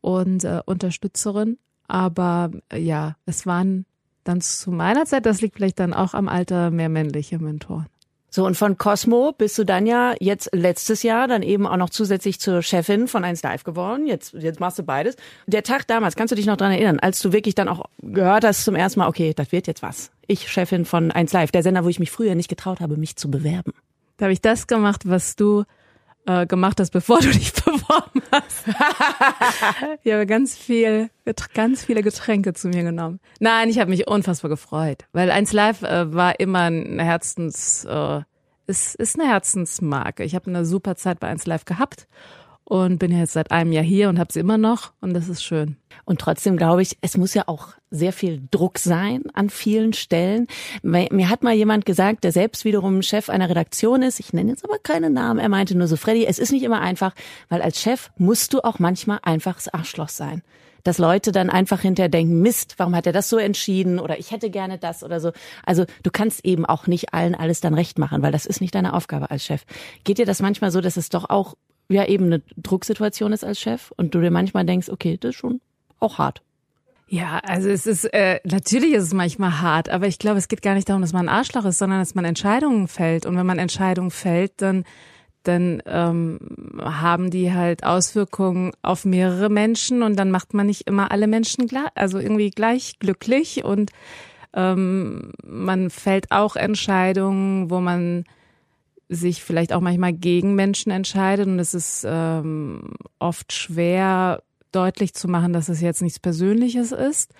[0.00, 1.58] und äh, Unterstützerin.
[1.86, 3.86] Aber äh, ja, es waren
[4.24, 7.86] dann zu meiner Zeit, das liegt vielleicht dann auch am Alter, mehr männliche Mentoren.
[8.34, 11.90] So, und von Cosmo bist du dann ja jetzt letztes Jahr dann eben auch noch
[11.90, 14.06] zusätzlich zur Chefin von 1 Live geworden.
[14.06, 15.16] Jetzt, jetzt machst du beides.
[15.46, 18.44] Der Tag damals, kannst du dich noch dran erinnern, als du wirklich dann auch gehört
[18.44, 20.12] hast zum ersten Mal, okay, das wird jetzt was.
[20.28, 23.16] Ich Chefin von 1 Live, der Sender, wo ich mich früher nicht getraut habe, mich
[23.16, 23.74] zu bewerben.
[24.16, 25.64] Da habe ich das gemacht, was du
[26.26, 28.64] äh, gemacht hast, bevor du dich beworben hast.
[30.02, 31.10] ich habe ganz viel,
[31.54, 33.20] ganz viele Getränke zu mir genommen.
[33.40, 38.20] Nein, ich habe mich unfassbar gefreut, weil eins Live äh, war immer ein Herzens, äh,
[38.66, 40.24] ist, ist eine Herzensmarke.
[40.24, 42.06] Ich habe eine super Zeit bei eins Live gehabt
[42.64, 45.42] und bin jetzt seit einem Jahr hier und habe sie immer noch und das ist
[45.42, 45.76] schön.
[46.04, 50.46] Und trotzdem glaube ich, es muss ja auch sehr viel Druck sein an vielen Stellen.
[50.82, 54.64] Mir hat mal jemand gesagt, der selbst wiederum Chef einer Redaktion ist, ich nenne jetzt
[54.64, 57.14] aber keinen Namen, er meinte nur so, Freddy, es ist nicht immer einfach,
[57.48, 60.42] weil als Chef musst du auch manchmal einfach das Arschloch sein
[60.84, 64.30] dass Leute dann einfach hinterher denken, Mist, warum hat er das so entschieden oder ich
[64.30, 65.32] hätte gerne das oder so.
[65.64, 68.74] Also du kannst eben auch nicht allen alles dann recht machen, weil das ist nicht
[68.74, 69.62] deine Aufgabe als Chef.
[70.04, 71.54] Geht dir das manchmal so, dass es doch auch
[71.92, 75.36] ja eben eine Drucksituation ist als Chef und du dir manchmal denkst, okay, das ist
[75.36, 75.60] schon
[76.00, 76.42] auch hart.
[77.08, 80.62] Ja, also es ist äh, natürlich ist es manchmal hart, aber ich glaube, es geht
[80.62, 83.26] gar nicht darum, dass man ein Arschloch ist, sondern dass man Entscheidungen fällt.
[83.26, 84.84] Und wenn man Entscheidungen fällt, dann
[85.42, 86.38] dann ähm,
[86.80, 91.66] haben die halt Auswirkungen auf mehrere Menschen und dann macht man nicht immer alle Menschen
[91.66, 93.90] gleich, also irgendwie gleich glücklich und
[94.54, 98.24] ähm, man fällt auch Entscheidungen, wo man
[99.14, 101.46] sich vielleicht auch manchmal gegen Menschen entscheidet.
[101.46, 107.32] Und es ist ähm, oft schwer deutlich zu machen, dass es jetzt nichts Persönliches ist.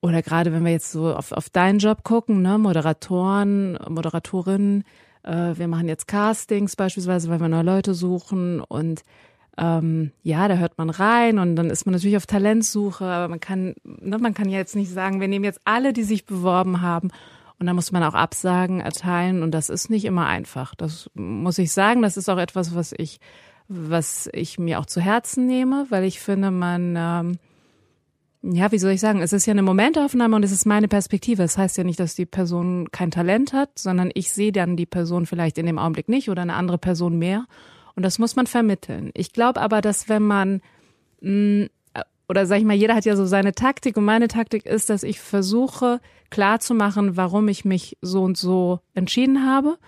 [0.00, 4.84] Oder gerade wenn wir jetzt so auf, auf deinen Job gucken, ne, Moderatoren, Moderatorinnen,
[5.22, 8.60] äh, wir machen jetzt Castings beispielsweise, weil wir neue Leute suchen.
[8.60, 9.02] Und
[9.56, 13.40] ähm, ja, da hört man rein und dann ist man natürlich auf Talentsuche, aber man
[13.40, 16.80] kann, ne, man kann ja jetzt nicht sagen, wir nehmen jetzt alle, die sich beworben
[16.80, 17.10] haben
[17.58, 20.74] und da muss man auch Absagen erteilen und das ist nicht immer einfach.
[20.74, 22.02] Das muss ich sagen.
[22.02, 23.20] Das ist auch etwas, was ich,
[23.68, 27.38] was ich mir auch zu Herzen nehme, weil ich finde, man, ähm,
[28.42, 29.22] ja, wie soll ich sagen?
[29.22, 31.42] Es ist ja eine Momentaufnahme und es ist meine Perspektive.
[31.42, 34.86] Das heißt ja nicht, dass die Person kein Talent hat, sondern ich sehe dann die
[34.86, 37.46] Person vielleicht in dem Augenblick nicht oder eine andere Person mehr.
[37.94, 39.12] Und das muss man vermitteln.
[39.14, 40.60] Ich glaube aber, dass wenn man
[41.20, 41.68] mh,
[42.34, 45.04] oder sag ich mal, jeder hat ja so seine Taktik und meine Taktik ist, dass
[45.04, 49.78] ich versuche klar zu machen, warum ich mich so und so entschieden habe.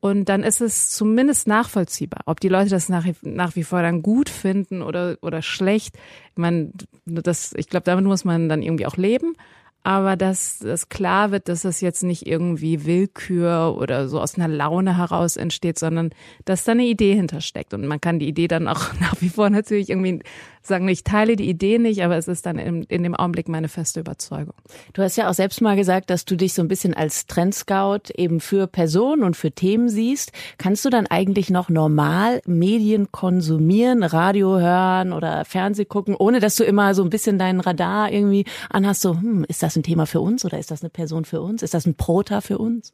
[0.00, 4.02] Und dann ist es zumindest nachvollziehbar, ob die Leute das nach, nach wie vor dann
[4.02, 5.94] gut finden oder, oder schlecht.
[6.32, 6.72] Ich meine,
[7.06, 9.36] das, ich glaube, damit muss man dann irgendwie auch leben
[9.84, 14.48] aber dass es klar wird, dass es jetzt nicht irgendwie Willkür oder so aus einer
[14.48, 16.10] Laune heraus entsteht, sondern
[16.46, 17.74] dass da eine Idee hintersteckt.
[17.74, 20.20] Und man kann die Idee dann auch nach wie vor natürlich irgendwie
[20.66, 23.68] sagen, ich teile die Idee nicht, aber es ist dann in, in dem Augenblick meine
[23.68, 24.54] feste Überzeugung.
[24.92, 28.10] Du hast ja auch selbst mal gesagt, dass du dich so ein bisschen als Trendscout
[28.16, 30.32] eben für Personen und für Themen siehst.
[30.58, 36.56] Kannst du dann eigentlich noch normal Medien konsumieren, Radio hören oder Fernseh gucken, ohne dass
[36.56, 40.06] du immer so ein bisschen deinen Radar irgendwie anhast, so, hm, ist das ein Thema
[40.06, 41.62] für uns oder ist das eine Person für uns?
[41.62, 42.92] Ist das ein Prota für uns?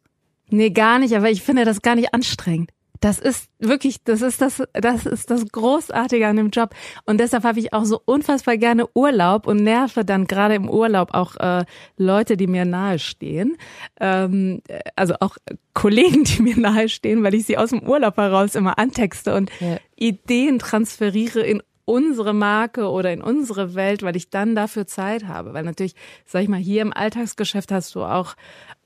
[0.50, 2.70] Nee, gar nicht, aber ich finde das gar nicht anstrengend.
[3.00, 6.74] Das ist wirklich, das ist das, das ist das Großartige an dem Job.
[7.06, 11.14] Und deshalb habe ich auch so unfassbar gerne Urlaub und nerve dann gerade im Urlaub
[11.14, 11.64] auch äh,
[11.96, 13.56] Leute, die mir nahestehen.
[13.98, 14.62] Ähm,
[14.96, 15.36] also auch
[15.72, 19.78] Kollegen, die mir nahestehen, weil ich sie aus dem Urlaub heraus immer antexte und ja.
[19.96, 25.52] Ideen transferiere in unsere Marke oder in unsere Welt, weil ich dann dafür Zeit habe.
[25.54, 28.36] Weil natürlich, sag ich mal, hier im Alltagsgeschäft hast du auch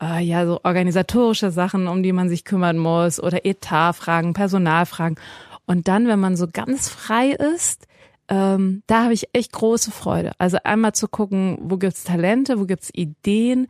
[0.02, 5.18] äh, ja so organisatorische Sachen, um die man sich kümmern muss oder Etatfragen, Personalfragen.
[5.66, 7.86] Und dann, wenn man so ganz frei ist,
[8.28, 10.32] ähm, da habe ich echt große Freude.
[10.38, 13.68] Also einmal zu gucken, wo gibt's Talente, wo gibt's Ideen.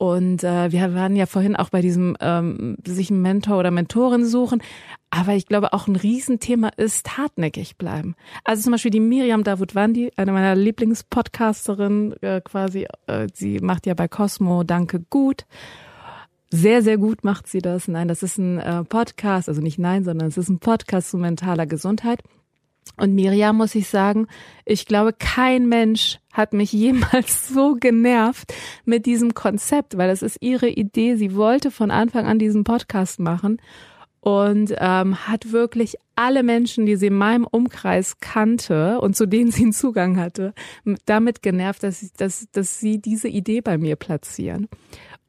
[0.00, 4.24] Und äh, wir waren ja vorhin auch bei diesem ähm, sich einen Mentor oder Mentorin
[4.24, 4.62] suchen.
[5.10, 8.14] Aber ich glaube, auch ein Riesenthema ist hartnäckig bleiben.
[8.42, 13.92] Also zum Beispiel die Miriam Davutwandi, eine meiner Lieblingspodcasterinnen, äh, quasi, äh, sie macht ja
[13.92, 15.44] bei Cosmo Danke gut.
[16.50, 17.86] Sehr, sehr gut macht sie das.
[17.86, 21.18] Nein, das ist ein äh, Podcast, also nicht nein, sondern es ist ein Podcast zu
[21.18, 22.22] mentaler Gesundheit.
[22.96, 24.26] Und Miriam muss ich sagen,
[24.66, 28.52] ich glaube, kein Mensch hat mich jemals so genervt
[28.84, 31.16] mit diesem Konzept, weil das ist ihre Idee.
[31.16, 33.60] Sie wollte von Anfang an diesen Podcast machen
[34.20, 39.50] und ähm, hat wirklich alle Menschen, die sie in meinem Umkreis kannte und zu denen
[39.50, 40.52] sie einen Zugang hatte,
[41.06, 44.68] damit genervt, dass, sie, dass, dass sie diese Idee bei mir platzieren.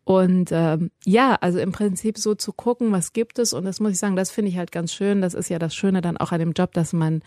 [0.04, 3.54] Und ähm, ja, also im Prinzip so zu gucken, was gibt es.
[3.54, 5.22] Und das muss ich sagen, das finde ich halt ganz schön.
[5.22, 7.22] Das ist ja das Schöne dann auch an dem Job, dass man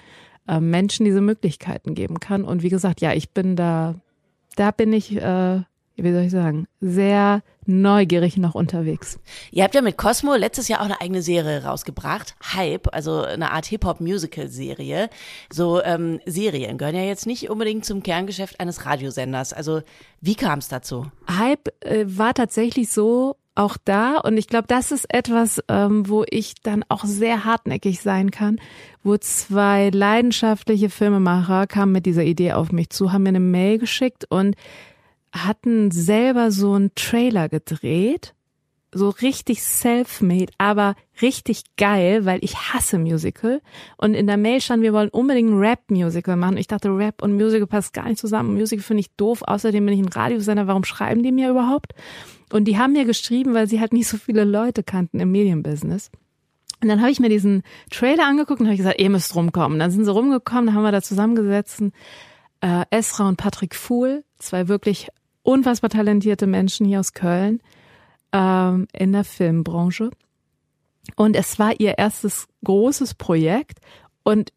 [0.49, 2.45] äh, Menschen diese Möglichkeiten geben kann.
[2.45, 3.95] Und wie gesagt, ja, ich bin da,
[4.57, 5.63] da bin ich äh,
[5.97, 9.19] wie soll ich sagen, sehr neugierig noch unterwegs.
[9.51, 13.53] Ihr habt ja mit Cosmo letztes Jahr auch eine eigene Serie rausgebracht, Hype, also eine
[13.53, 15.09] Art Hip-Hop-Musical-Serie.
[15.53, 19.53] So ähm, Serien gehören ja jetzt nicht unbedingt zum Kerngeschäft eines Radiosenders.
[19.53, 19.83] Also
[20.21, 21.07] wie kam es dazu?
[21.29, 26.25] Hype äh, war tatsächlich so auch da und ich glaube, das ist etwas, ähm, wo
[26.29, 28.59] ich dann auch sehr hartnäckig sein kann,
[29.05, 33.79] wo zwei leidenschaftliche Filmemacher kamen mit dieser Idee auf mich zu, haben mir eine Mail
[33.79, 34.57] geschickt und
[35.35, 38.35] hatten selber so einen Trailer gedreht,
[38.93, 43.61] so richtig self-made, aber richtig geil, weil ich hasse Musical.
[43.97, 46.57] Und in der Mail stand, wir wollen unbedingt ein Rap-Musical machen.
[46.57, 48.55] Ich dachte, Rap und Musical passt gar nicht zusammen.
[48.55, 49.43] Musical finde ich doof.
[49.43, 50.69] Außerdem bin ich ein Radiosender.
[50.69, 51.93] Warum schreiben die mir überhaupt?
[52.53, 56.11] Und die haben mir geschrieben, weil sie halt nicht so viele Leute kannten im Medienbusiness.
[56.81, 59.79] Und dann habe ich mir diesen Trailer angeguckt und habe gesagt, ihr müsst rumkommen.
[59.79, 61.83] Dann sind sie rumgekommen, dann haben wir da zusammengesetzt.
[62.61, 65.09] Äh, Esra und Patrick Fuhl, zwei wirklich
[65.45, 67.61] unfassbar talentierte Menschen hier aus Köln
[68.33, 70.11] ähm, in der Filmbranche.
[71.15, 73.79] Und es war ihr erstes großes Projekt.
[74.25, 74.53] Und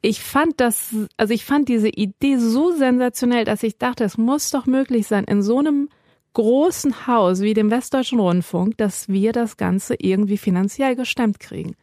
[0.00, 4.50] ich fand das, also ich fand diese Idee so sensationell, dass ich dachte, es muss
[4.50, 5.88] doch möglich sein, in so einem
[6.34, 11.76] großen Haus wie dem Westdeutschen Rundfunk, dass wir das Ganze irgendwie finanziell gestemmt kriegen.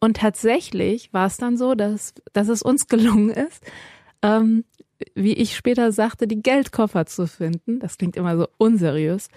[0.00, 3.64] Und tatsächlich war es dann so, dass, dass es uns gelungen ist,
[4.20, 4.64] ähm,
[5.14, 7.80] wie ich später sagte, die Geldkoffer zu finden.
[7.80, 9.28] Das klingt immer so unseriös.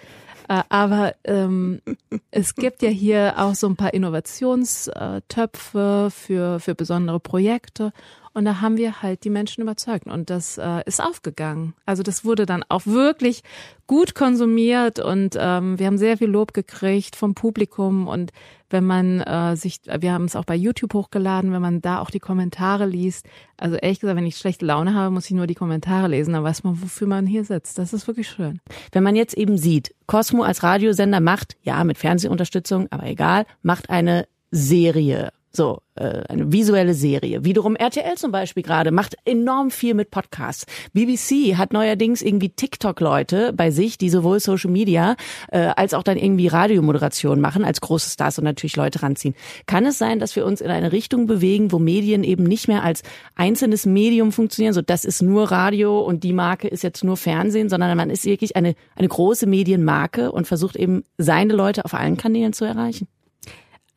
[0.48, 1.80] Äh, aber ähm,
[2.30, 7.92] es gibt ja hier auch so ein paar Innovationstöpfe für, für besondere Projekte.
[8.38, 11.74] Und da haben wir halt die Menschen überzeugt und das äh, ist aufgegangen.
[11.86, 13.42] Also das wurde dann auch wirklich
[13.88, 18.30] gut konsumiert und ähm, wir haben sehr viel Lob gekriegt vom Publikum und
[18.70, 22.10] wenn man äh, sich, wir haben es auch bei YouTube hochgeladen, wenn man da auch
[22.10, 23.26] die Kommentare liest.
[23.56, 26.44] Also ehrlich gesagt, wenn ich schlechte Laune habe, muss ich nur die Kommentare lesen, dann
[26.44, 27.76] weiß man, wofür man hier sitzt.
[27.76, 28.60] Das ist wirklich schön.
[28.92, 33.90] Wenn man jetzt eben sieht, Cosmo als Radiosender macht, ja, mit Fernsehunterstützung, aber egal, macht
[33.90, 37.44] eine Serie so, äh, eine visuelle Serie.
[37.44, 40.66] Wiederum RTL zum Beispiel gerade macht enorm viel mit Podcasts.
[40.92, 45.16] BBC hat neuerdings irgendwie TikTok-Leute bei sich, die sowohl Social Media
[45.50, 49.34] äh, als auch dann irgendwie Radiomoderation machen, als große Stars und natürlich Leute ranziehen.
[49.66, 52.84] Kann es sein, dass wir uns in eine Richtung bewegen, wo Medien eben nicht mehr
[52.84, 53.02] als
[53.34, 57.68] einzelnes Medium funktionieren, so das ist nur Radio und die Marke ist jetzt nur Fernsehen,
[57.68, 62.16] sondern man ist wirklich eine, eine große Medienmarke und versucht eben seine Leute auf allen
[62.16, 63.08] Kanälen zu erreichen?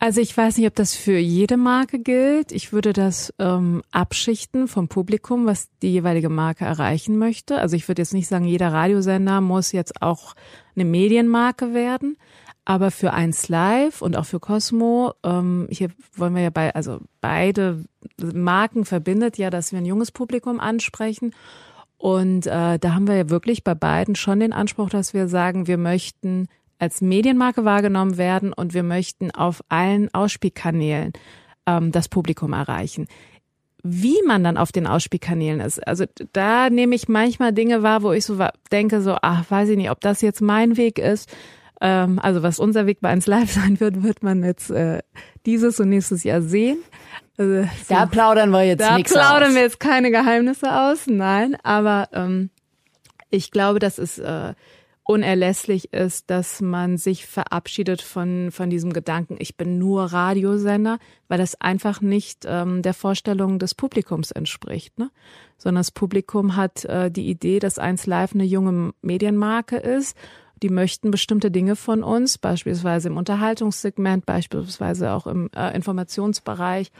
[0.02, 2.50] Also ich weiß nicht, ob das für jede Marke gilt.
[2.50, 7.58] Ich würde das ähm, abschichten vom Publikum, was die jeweilige Marke erreichen möchte.
[7.58, 10.34] Also ich würde jetzt nicht sagen, jeder Radiosender muss jetzt auch
[10.74, 12.16] eine Medienmarke werden.
[12.64, 16.98] Aber für eins Live und auch für Cosmo, ähm, hier wollen wir ja bei, also
[17.20, 17.84] beide
[18.20, 21.32] Marken verbindet ja, dass wir ein junges Publikum ansprechen.
[21.96, 25.68] Und äh, da haben wir ja wirklich bei beiden schon den Anspruch, dass wir sagen,
[25.68, 26.48] wir möchten
[26.82, 31.12] als Medienmarke wahrgenommen werden und wir möchten auf allen Ausspielkanälen
[31.64, 33.06] ähm, das Publikum erreichen.
[33.84, 38.10] Wie man dann auf den Ausspielkanälen ist, also da nehme ich manchmal Dinge wahr, wo
[38.10, 38.36] ich so
[38.72, 41.32] denke, so, ach, weiß ich nicht, ob das jetzt mein Weg ist.
[41.80, 45.02] Ähm, also was unser Weg bei 1 Live sein wird, wird man jetzt äh,
[45.46, 46.78] dieses und nächstes Jahr sehen.
[47.36, 49.22] Also, so, da plaudern wir jetzt nichts aus.
[49.22, 52.50] Da plaudern wir jetzt keine Geheimnisse aus, nein, aber ähm,
[53.30, 54.54] ich glaube, das ist äh,
[55.04, 61.38] unerlässlich ist, dass man sich verabschiedet von, von diesem Gedanken, ich bin nur Radiosender, weil
[61.38, 64.98] das einfach nicht ähm, der Vorstellung des Publikums entspricht.
[64.98, 65.10] Ne?
[65.58, 70.16] Sondern das Publikum hat äh, die Idee, dass 1 Live eine junge Medienmarke ist.
[70.62, 76.92] Die möchten bestimmte Dinge von uns, beispielsweise im Unterhaltungssegment, beispielsweise auch im äh, Informationsbereich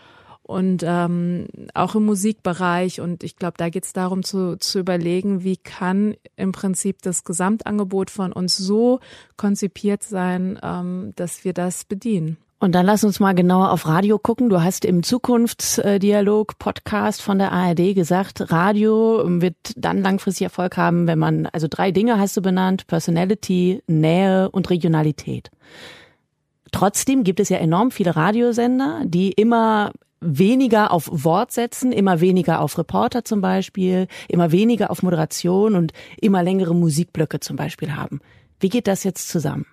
[0.42, 3.00] und ähm, auch im Musikbereich.
[3.00, 7.24] Und ich glaube, da geht es darum zu, zu überlegen, wie kann im Prinzip das
[7.24, 9.00] Gesamtangebot von uns so
[9.36, 12.36] konzipiert sein, ähm, dass wir das bedienen.
[12.62, 14.48] Und dann lass uns mal genauer auf Radio gucken.
[14.48, 21.08] Du hast im Zukunftsdialog Podcast von der ARD gesagt, Radio wird dann langfristig Erfolg haben,
[21.08, 25.50] wenn man, also drei Dinge hast du benannt, Personality, Nähe und Regionalität.
[26.70, 29.90] Trotzdem gibt es ja enorm viele Radiosender, die immer
[30.22, 35.92] weniger auf Wort setzen, immer weniger auf Reporter zum Beispiel, immer weniger auf Moderation und
[36.20, 38.20] immer längere Musikblöcke zum Beispiel haben.
[38.60, 39.66] Wie geht das jetzt zusammen?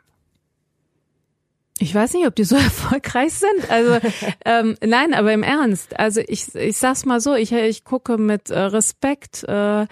[1.80, 3.70] Ich weiß nicht, ob die so erfolgreich sind.
[3.70, 4.00] Also
[4.46, 6.00] ähm, nein, aber im Ernst.
[6.00, 9.88] Also ich, ich sag's mal so, ich, ich gucke mit äh, Respekt, äh,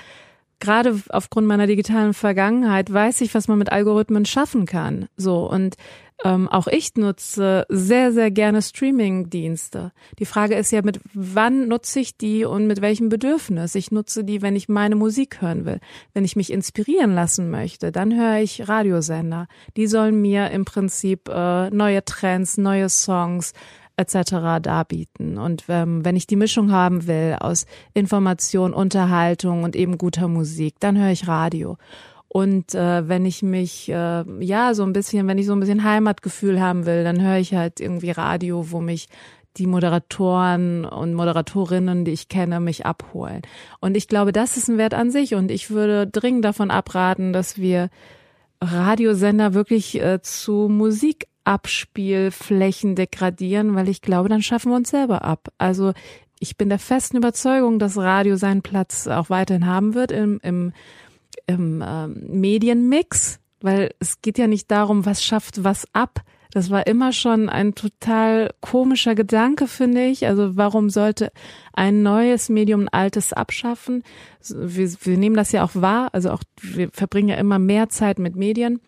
[0.60, 5.08] gerade aufgrund meiner digitalen Vergangenheit, weiß ich, was man mit Algorithmen schaffen kann.
[5.16, 5.76] So und
[6.24, 9.92] ähm, auch ich nutze sehr, sehr gerne Streaming-Dienste.
[10.18, 13.76] Die Frage ist ja, mit wann nutze ich die und mit welchem Bedürfnis?
[13.76, 15.80] Ich nutze die, wenn ich meine Musik hören will.
[16.14, 19.48] Wenn ich mich inspirieren lassen möchte, dann höre ich Radiosender.
[19.76, 23.54] Die sollen mir im Prinzip äh, neue Trends, neue Songs,
[23.98, 24.62] etc.
[24.62, 25.38] darbieten.
[25.38, 30.76] Und ähm, wenn ich die Mischung haben will aus Information, Unterhaltung und eben guter Musik,
[30.80, 31.78] dann höre ich Radio.
[32.30, 35.84] Und äh, wenn ich mich, äh, ja, so ein bisschen, wenn ich so ein bisschen
[35.84, 39.08] Heimatgefühl haben will, dann höre ich halt irgendwie Radio, wo mich
[39.58, 43.42] die Moderatoren und Moderatorinnen, die ich kenne, mich abholen.
[43.80, 45.34] Und ich glaube, das ist ein Wert an sich.
[45.34, 47.90] Und ich würde dringend davon abraten, dass wir
[48.62, 50.68] Radiosender wirklich äh, zu
[51.48, 55.50] Musikabspielflächen degradieren, weil ich glaube, dann schaffen wir uns selber ab.
[55.58, 55.94] Also
[56.40, 60.74] ich bin der festen Überzeugung, dass Radio seinen Platz auch weiterhin haben wird im, im
[61.46, 66.22] im ähm, Medienmix, weil es geht ja nicht darum, was schafft was ab.
[66.52, 70.28] Das war immer schon ein total komischer Gedanke, finde ich.
[70.28, 71.32] Also warum sollte
[71.74, 74.04] ein neues Medium ein altes abschaffen?
[74.50, 76.10] Wir, wir nehmen das ja auch wahr.
[76.14, 78.82] Also auch wir verbringen ja immer mehr Zeit mit Medien.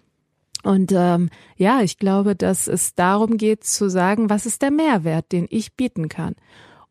[0.64, 5.32] Und ähm, ja, ich glaube, dass es darum geht zu sagen, was ist der Mehrwert,
[5.32, 6.36] den ich bieten kann.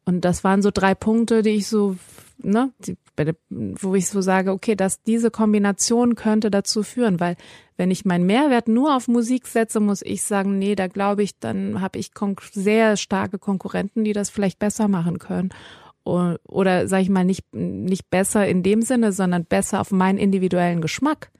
[0.04, 1.96] Und das waren so drei Punkte, die ich so,
[2.38, 2.96] ne, die,
[3.50, 7.36] wo ich so sage, okay, dass diese Kombination könnte dazu führen, weil
[7.76, 11.38] wenn ich meinen Mehrwert nur auf Musik setze, muss ich sagen, nee, da glaube ich,
[11.38, 12.10] dann habe ich
[12.52, 15.50] sehr starke Konkurrenten, die das vielleicht besser machen können.
[16.04, 20.80] Oder, sage ich mal, nicht, nicht besser in dem Sinne, sondern besser auf meinen individuellen
[20.80, 21.30] Geschmack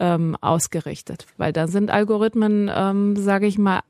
[0.00, 1.26] ähm, ausgerichtet.
[1.36, 3.80] Weil da sind Algorithmen, ähm, sage ich mal,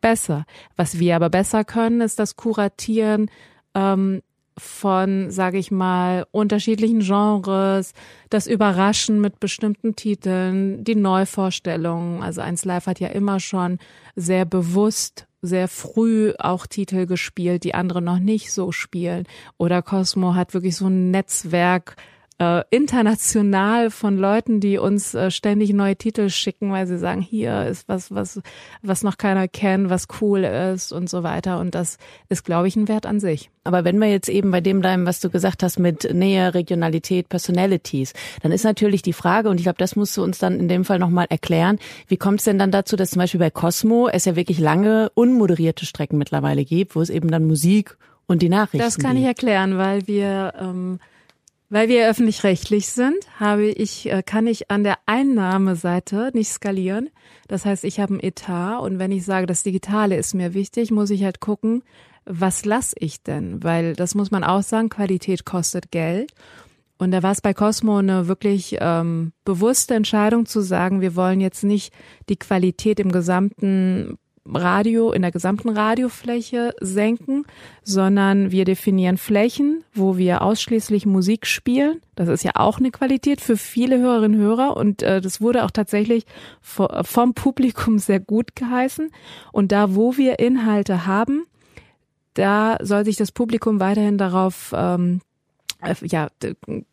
[0.00, 0.44] besser.
[0.76, 3.30] Was wir aber besser können, ist das Kuratieren
[3.74, 4.22] ähm,
[4.56, 7.92] von, sage ich mal, unterschiedlichen Genres,
[8.30, 12.22] das Überraschen mit bestimmten Titeln, die Neuvorstellungen.
[12.22, 13.78] Also 1 Live hat ja immer schon
[14.16, 19.24] sehr bewusst sehr früh auch Titel gespielt, die andere noch nicht so spielen.
[19.56, 21.96] Oder Cosmo hat wirklich so ein Netzwerk
[22.38, 27.66] äh, international von Leuten, die uns äh, ständig neue Titel schicken, weil sie sagen, hier
[27.66, 28.40] ist was, was,
[28.82, 31.58] was noch keiner kennt, was cool ist und so weiter.
[31.58, 31.98] Und das
[32.28, 33.50] ist, glaube ich, ein Wert an sich.
[33.64, 37.28] Aber wenn wir jetzt eben bei dem bleiben, was du gesagt hast mit Nähe, Regionalität,
[37.28, 40.68] Personalities, dann ist natürlich die Frage, und ich glaube, das musst du uns dann in
[40.68, 44.08] dem Fall nochmal erklären, wie kommt es denn dann dazu, dass zum Beispiel bei Cosmo
[44.08, 48.48] es ja wirklich lange unmoderierte Strecken mittlerweile gibt, wo es eben dann Musik und die
[48.48, 49.22] Nachrichten Das kann gibt.
[49.22, 51.00] ich erklären, weil wir ähm,
[51.70, 57.10] weil wir öffentlich-rechtlich sind, habe ich, äh, kann ich an der Einnahmeseite nicht skalieren.
[57.46, 60.90] Das heißt, ich habe ein Etat und wenn ich sage, das Digitale ist mir wichtig,
[60.90, 61.82] muss ich halt gucken,
[62.24, 63.62] was lasse ich denn?
[63.62, 66.32] Weil das muss man auch sagen, Qualität kostet Geld.
[66.98, 71.40] Und da war es bei Cosmo eine wirklich ähm, bewusste Entscheidung zu sagen, wir wollen
[71.40, 71.94] jetzt nicht
[72.28, 74.18] die Qualität im gesamten
[74.54, 77.44] Radio, in der gesamten Radiofläche senken,
[77.82, 82.00] sondern wir definieren Flächen, wo wir ausschließlich Musik spielen.
[82.14, 85.64] Das ist ja auch eine Qualität für viele Hörerinnen und Hörer und äh, das wurde
[85.64, 86.24] auch tatsächlich
[86.60, 89.10] vom Publikum sehr gut geheißen.
[89.52, 91.46] Und da, wo wir Inhalte haben,
[92.34, 95.20] da soll sich das Publikum weiterhin darauf ähm,
[95.82, 96.28] äh, ja,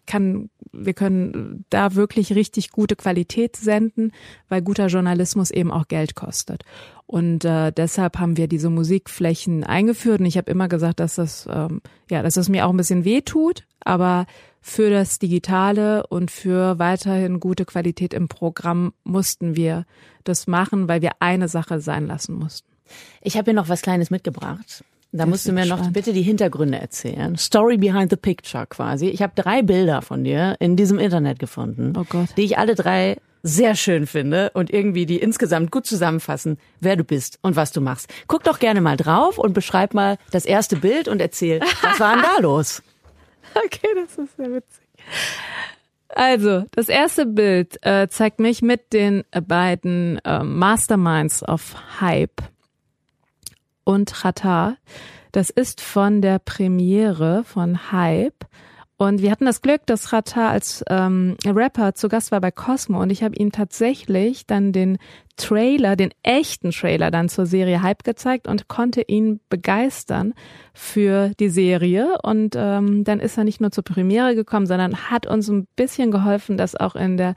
[0.05, 4.11] kann, wir können da wirklich richtig gute Qualität senden,
[4.49, 6.63] weil guter Journalismus eben auch Geld kostet.
[7.07, 10.19] Und äh, deshalb haben wir diese Musikflächen eingeführt.
[10.19, 13.05] Und ich habe immer gesagt, dass das, ähm, ja, dass das mir auch ein bisschen
[13.05, 14.25] weh tut, aber
[14.61, 19.85] für das Digitale und für weiterhin gute Qualität im Programm mussten wir
[20.23, 22.67] das machen, weil wir eine Sache sein lassen mussten.
[23.21, 24.83] Ich habe hier noch was Kleines mitgebracht.
[25.11, 27.37] Da musst du mir noch bitte die Hintergründe erzählen.
[27.37, 29.07] Story behind the picture quasi.
[29.07, 32.29] Ich habe drei Bilder von dir in diesem Internet gefunden, oh Gott.
[32.35, 37.03] die ich alle drei sehr schön finde und irgendwie die insgesamt gut zusammenfassen, wer du
[37.03, 38.11] bist und was du machst.
[38.27, 42.15] Guck doch gerne mal drauf und beschreib mal das erste Bild und erzähl, was war
[42.15, 42.81] denn da los?
[43.57, 44.83] Okay, das ist sehr witzig.
[46.09, 52.41] Also, das erste Bild äh, zeigt mich mit den beiden äh, Masterminds of Hype
[53.85, 54.75] und Chata.
[55.31, 58.45] Das ist von der Premiere von Hype.
[58.97, 63.01] Und wir hatten das Glück, dass Rata als ähm, Rapper zu Gast war bei Cosmo
[63.01, 64.97] und ich habe ihm tatsächlich dann den
[65.35, 70.33] Trailer, den echten Trailer dann zur Serie Hype gezeigt und konnte ihn begeistern
[70.73, 72.17] für die Serie.
[72.23, 76.11] Und ähm, dann ist er nicht nur zur Premiere gekommen, sondern hat uns ein bisschen
[76.11, 77.35] geholfen, dass auch in der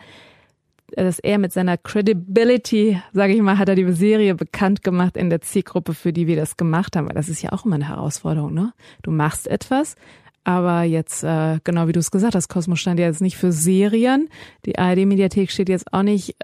[0.92, 5.28] dass er mit seiner Credibility, sage ich mal, hat er die Serie bekannt gemacht in
[5.28, 7.08] der Zielgruppe, für die wir das gemacht haben.
[7.08, 8.72] Weil das ist ja auch immer eine Herausforderung, ne?
[9.02, 9.96] Du machst etwas,
[10.44, 13.52] aber jetzt, äh, genau wie du es gesagt hast, Kosmos stand ja jetzt nicht für
[13.52, 14.28] Serien.
[14.66, 16.36] Die ARD-Mediathek steht jetzt auch nicht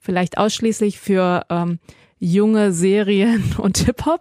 [0.00, 1.78] vielleicht ausschließlich für ähm,
[2.22, 4.20] junge Serien und Hip-Hop.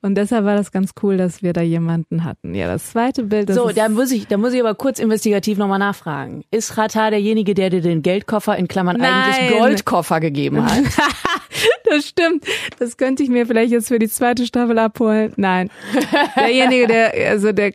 [0.00, 2.54] Und deshalb war das ganz cool, dass wir da jemanden hatten.
[2.54, 3.48] Ja, das zweite Bild.
[3.48, 6.44] Das so, da muss ich, da muss ich aber kurz investigativ nochmal nachfragen.
[6.50, 9.12] Ist Rata derjenige, der dir den Geldkoffer in Klammern Nein.
[9.12, 10.84] eigentlich Goldkoffer gegeben hat?
[11.84, 12.44] das stimmt.
[12.78, 15.32] Das könnte ich mir vielleicht jetzt für die zweite Staffel abholen.
[15.36, 15.70] Nein.
[16.36, 17.72] Derjenige, der, also der,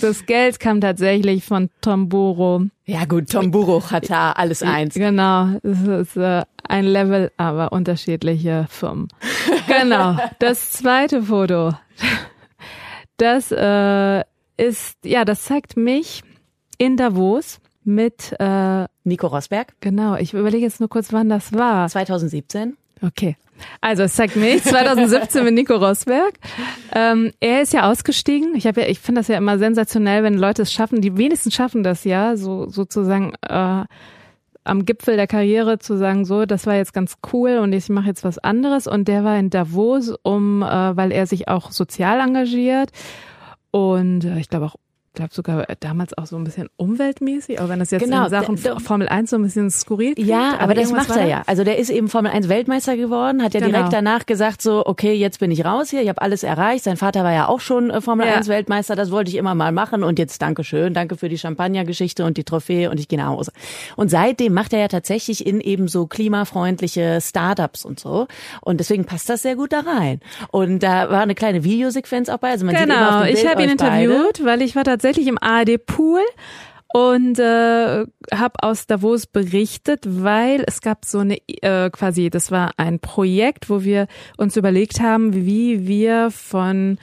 [0.00, 2.62] das Geld kam tatsächlich von Tomboro.
[2.86, 4.94] Ja gut, Tomburo, Rata, alles eins.
[4.94, 5.50] Genau.
[5.62, 9.08] Das ist äh, ein Level, aber unterschiedliche Firmen.
[9.66, 10.16] Genau.
[10.38, 11.72] Das zweite Foto.
[13.16, 14.24] Das äh,
[14.56, 16.22] ist, ja, das zeigt mich
[16.78, 19.74] in Davos mit äh, Nico Rosberg.
[19.80, 21.88] Genau, ich überlege jetzt nur kurz, wann das war.
[21.88, 22.76] 2017.
[23.02, 23.36] Okay.
[23.80, 26.34] Also es zeigt mich 2017 mit Nico Rosberg.
[26.94, 28.54] Ähm, er ist ja ausgestiegen.
[28.54, 31.00] Ich habe ja, ich finde das ja immer sensationell, wenn Leute es schaffen.
[31.00, 33.84] Die wenigsten schaffen das ja, so sozusagen äh,
[34.64, 38.06] am Gipfel der Karriere zu sagen, so, das war jetzt ganz cool und ich mache
[38.06, 38.86] jetzt was anderes.
[38.86, 42.90] Und der war in Davos, um, äh, weil er sich auch sozial engagiert
[43.70, 44.76] und äh, ich glaube auch
[45.14, 48.56] glaube sogar damals auch so ein bisschen umweltmäßig, auch wenn das jetzt Genau, in Sachen
[48.56, 50.28] der- der- Formel 1 so ein bisschen skurril klingt.
[50.30, 51.28] Ja, aber, das irgendwas macht er da.
[51.28, 51.42] ja.
[51.46, 53.72] Also der ist eben Formel 1 Weltmeister geworden, hat ja Genau.
[53.72, 56.84] direkt danach gesagt so, okay, jetzt bin ich raus hier, ich habe alles erreicht.
[56.84, 58.34] Sein Vater war ja auch schon äh, Formel Ja.
[58.36, 61.38] 1 Weltmeister, das wollte ich immer mal machen und jetzt danke schön, danke für die
[61.38, 63.50] Champagnergeschichte und die Trophäe und ich gehe nach Hause.
[63.96, 68.26] Und seitdem macht er ja tatsächlich in eben so klimafreundliche Startups und so
[68.60, 70.20] und deswegen passt das sehr gut da rein.
[70.50, 73.34] Und da war eine kleine Videosequenz auch bei, also man sieht immer Genau, auf dem
[73.34, 74.02] ich Bild habe ihn euch beide.
[74.04, 76.20] interviewt, weil ich war tatsächlich im ARD-Pool
[76.92, 82.72] und äh, habe aus Davos berichtet, weil es gab so eine äh, quasi, das war
[82.76, 86.98] ein Projekt, wo wir uns überlegt haben, wie wir von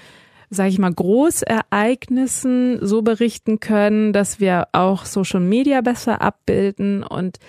[0.49, 7.39] sage ich mal, Großereignissen so berichten können, dass wir auch Social Media besser abbilden und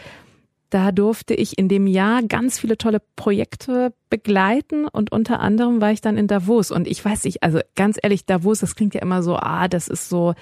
[0.71, 5.93] da durfte ich in dem Jahr ganz viele tolle Projekte begleiten und unter anderem war
[5.93, 9.03] ich dann in Davos und ich weiß nicht, also ganz ehrlich, Davos, das klingt ja
[9.03, 10.35] immer so, ah, das ist so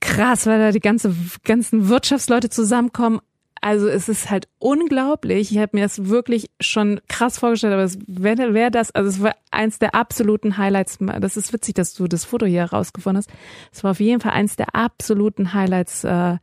[0.00, 3.20] krass, weil da die ganze, ganzen Wirtschaftsleute zusammenkommen.
[3.62, 5.50] Also es ist halt unglaublich.
[5.50, 9.22] Ich habe mir das wirklich schon krass vorgestellt, aber es wäre wär das, also es
[9.22, 10.98] war eins der absoluten Highlights.
[11.00, 13.30] Das ist witzig, dass du das Foto hier rausgefunden hast.
[13.72, 16.36] Es war auf jeden Fall eins der absoluten Highlights äh,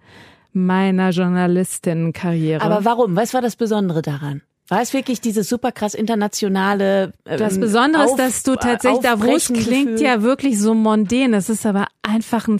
[0.53, 2.61] meiner Journalistinnenkarriere.
[2.61, 3.15] Aber warum?
[3.15, 4.41] Was war das Besondere daran?
[4.69, 9.25] War es wirklich dieses super krass internationale ähm, Das Besondere ist, dass du tatsächlich, Davos
[9.25, 10.05] Aufbrechen klingt Gefühl?
[10.05, 11.33] ja wirklich so mondän.
[11.33, 12.59] Es ist aber einfach ein,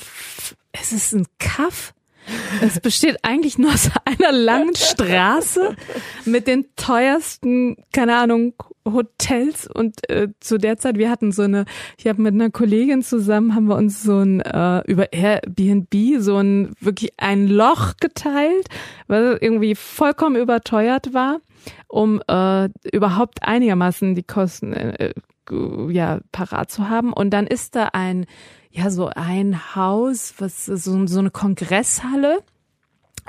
[0.73, 1.93] es ist ein Kaff.
[2.61, 5.75] Es besteht eigentlich nur aus einer langen Straße
[6.25, 8.53] mit den teuersten, keine Ahnung,
[8.85, 11.65] Hotels und äh, zu der Zeit, wir hatten so eine,
[11.97, 16.37] ich habe mit einer Kollegin zusammen, haben wir uns so ein äh, über Airbnb so
[16.37, 18.67] ein wirklich ein Loch geteilt,
[19.07, 21.39] weil irgendwie vollkommen überteuert war,
[21.87, 25.13] um äh, überhaupt einigermaßen die Kosten äh,
[25.89, 27.13] ja parat zu haben.
[27.13, 28.25] Und dann ist da ein
[28.71, 32.39] ja so ein Haus, was so, so eine Kongresshalle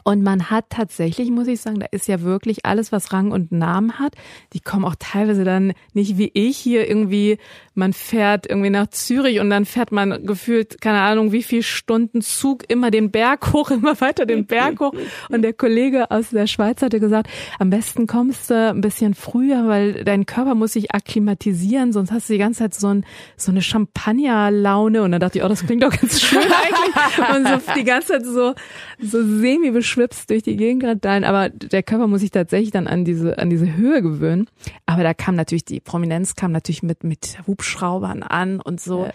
[0.03, 3.53] Und man hat tatsächlich, muss ich sagen, da ist ja wirklich alles, was Rang und
[3.53, 4.15] Namen hat.
[4.53, 7.39] Die kommen auch teilweise dann nicht wie ich hier irgendwie,
[7.75, 12.23] man fährt irgendwie nach Zürich und dann fährt man gefühlt, keine Ahnung, wie viel Stunden
[12.23, 14.93] Zug immer den Berg hoch, immer weiter den Berg hoch.
[15.31, 19.69] Und der Kollege aus der Schweiz hatte gesagt, am besten kommst du ein bisschen früher,
[19.69, 23.05] weil dein Körper muss sich akklimatisieren, sonst hast du die ganze Zeit so, ein,
[23.37, 25.03] so eine Champagnerlaune.
[25.03, 27.37] Und dann dachte ich, oh, das klingt doch ganz schön eigentlich.
[27.37, 28.55] Und so die ganze Zeit so,
[29.01, 33.05] so semi schwipst durch die Gegend radallen, aber der Körper muss sich tatsächlich dann an
[33.05, 34.49] diese, an diese Höhe gewöhnen.
[34.87, 39.05] Aber da kam natürlich, die Prominenz kam natürlich mit, mit Hubschraubern an und so.
[39.05, 39.13] Ja.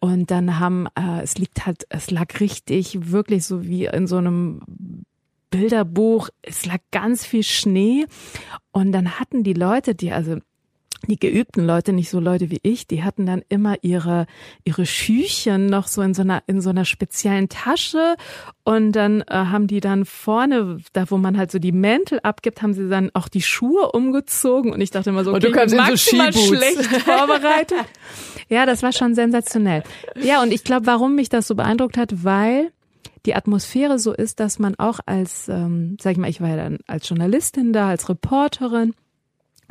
[0.00, 4.16] Und dann haben, äh, es liegt halt, es lag richtig, wirklich so wie in so
[4.16, 4.62] einem
[5.50, 8.06] Bilderbuch, es lag ganz viel Schnee.
[8.72, 10.38] Und dann hatten die Leute, die also
[11.08, 14.26] die geübten Leute, nicht so Leute wie ich, die hatten dann immer ihre
[14.64, 18.16] ihre Schüchen noch so in so einer in so einer speziellen Tasche
[18.64, 22.62] und dann äh, haben die dann vorne, da wo man halt so die Mäntel abgibt,
[22.62, 25.74] haben sie dann auch die Schuhe umgezogen und ich dachte immer so, okay, du kannst
[25.74, 27.86] ich bin maximal so schlecht vorbereitet.
[28.48, 29.82] ja, das war schon sensationell.
[30.20, 32.72] Ja, und ich glaube, warum mich das so beeindruckt hat, weil
[33.26, 36.56] die Atmosphäre so ist, dass man auch als, ähm, sag ich mal, ich war ja
[36.56, 38.94] dann als Journalistin da, als Reporterin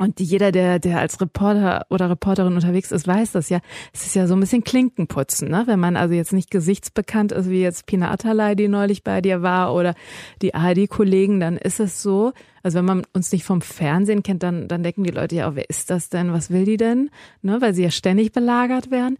[0.00, 3.60] und jeder, der, der als Reporter oder Reporterin unterwegs ist, weiß das ja.
[3.92, 5.64] Es ist ja so ein bisschen Klinkenputzen, ne?
[5.66, 9.42] Wenn man also jetzt nicht gesichtsbekannt ist, wie jetzt Pina Atalay, die neulich bei dir
[9.42, 9.94] war, oder
[10.40, 12.32] die ARD-Kollegen, dann ist es so,
[12.62, 15.54] also wenn man uns nicht vom Fernsehen kennt, dann, dann denken die Leute ja, oh,
[15.54, 16.32] wer ist das denn?
[16.32, 17.10] Was will die denn?
[17.42, 17.60] Ne?
[17.60, 19.18] Weil sie ja ständig belagert werden.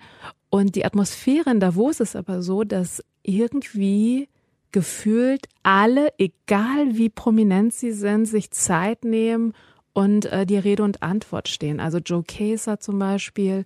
[0.49, 4.31] Und die Atmosphäre in Davos ist aber so, dass irgendwie
[4.73, 9.53] gefühlt alle, egal wie prominent sie sind, sich Zeit nehmen,
[9.93, 11.81] und äh, die Rede und Antwort stehen.
[11.81, 13.65] Also Joe Kaser zum Beispiel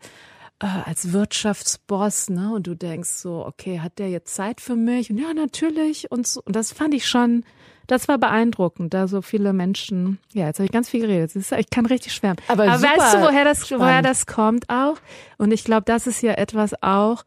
[0.61, 2.53] äh, als Wirtschaftsboss, ne?
[2.55, 5.11] Und du denkst so, okay, hat der jetzt Zeit für mich?
[5.11, 6.11] Und ja, natürlich.
[6.11, 7.45] Und, so, und das fand ich schon,
[7.87, 10.19] das war beeindruckend, da so viele Menschen.
[10.33, 11.35] Ja, jetzt habe ich ganz viel geredet.
[11.37, 12.39] Ist, ich kann richtig schwärmen.
[12.49, 14.97] Aber, Aber weißt du, woher das, woher das kommt auch?
[15.39, 17.25] Und ich glaube, das ist ja etwas auch.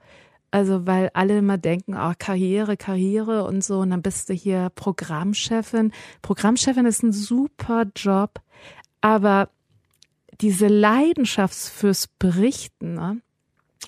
[0.50, 4.72] Also, weil alle immer denken, oh, Karriere, Karriere und so, und dann bist du hier
[4.74, 5.92] Programmchefin.
[6.22, 8.40] Programmchefin ist ein super Job,
[9.02, 9.50] aber
[10.42, 13.22] diese Leidenschaft fürs Berichten ne,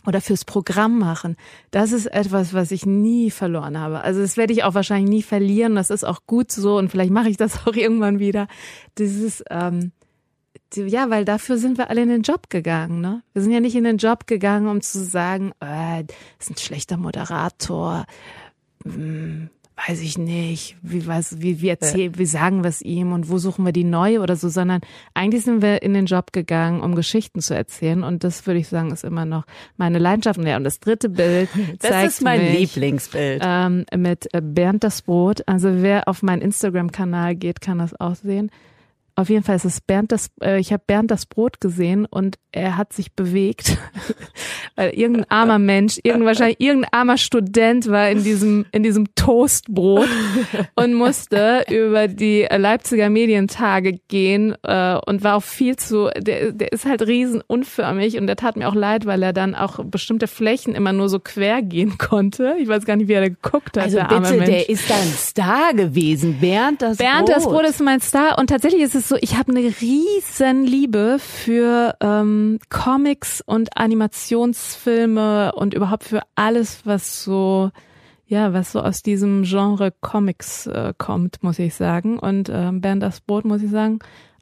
[0.05, 1.35] oder fürs Programm machen,
[1.71, 4.01] das ist etwas, was ich nie verloren habe.
[4.01, 5.75] Also das werde ich auch wahrscheinlich nie verlieren.
[5.75, 8.47] Das ist auch gut so und vielleicht mache ich das auch irgendwann wieder.
[8.97, 9.91] Dieses ähm,
[10.75, 13.01] ja, weil dafür sind wir alle in den Job gegangen.
[13.01, 13.23] Ne?
[13.33, 16.03] Wir sind ja nicht in den Job gegangen, um zu sagen, äh,
[16.39, 18.05] ist ein schlechter Moderator.
[18.83, 19.49] Hm,
[19.87, 23.37] weiß ich nicht, wie was, wie, wie erzählen, wie sagen wir es ihm und wo
[23.37, 24.81] suchen wir die neue oder so, sondern
[25.13, 28.67] eigentlich sind wir in den Job gegangen, um Geschichten zu erzählen und das würde ich
[28.67, 29.45] sagen ist immer noch
[29.77, 30.39] meine Leidenschaft.
[30.43, 31.49] Ja, und das dritte Bild
[31.79, 35.41] das zeigt ist mein mich, Lieblingsbild ähm, mit äh, Bernd das Brot.
[35.45, 38.51] Also wer auf meinen Instagram-Kanal geht, kann das auch sehen.
[39.15, 42.37] Auf jeden Fall ist es Bernd das, äh, ich habe Bernd das Brot gesehen und
[42.51, 43.77] er hat sich bewegt,
[44.75, 50.07] weil irgendein armer Mensch, irgend wahrscheinlich irgendein armer Student war in diesem in diesem Toastbrot
[50.75, 56.71] und musste über die Leipziger Medientage gehen äh, und war auch viel zu, der, der
[56.71, 60.27] ist halt riesen unförmig und der tat mir auch leid, weil er dann auch bestimmte
[60.27, 62.55] Flächen immer nur so quer gehen konnte.
[62.59, 63.83] Ich weiß gar nicht, wie er da geguckt hat.
[63.83, 64.49] Also der bitte, arme Mensch.
[64.49, 67.35] der ist dann Star gewesen, Bernd das Bernd Brot.
[67.35, 71.17] das Brot ist mein Star und tatsächlich ist es so, ich habe eine riesen Liebe
[71.19, 72.38] für ähm,
[72.69, 77.71] Comics und Animationsfilme und überhaupt für alles, was so
[78.29, 82.19] ja, was so aus diesem Genre Comics äh, kommt, muss ich sagen.
[82.19, 83.99] Und ähm, Bernd das Brot, muss ich sagen,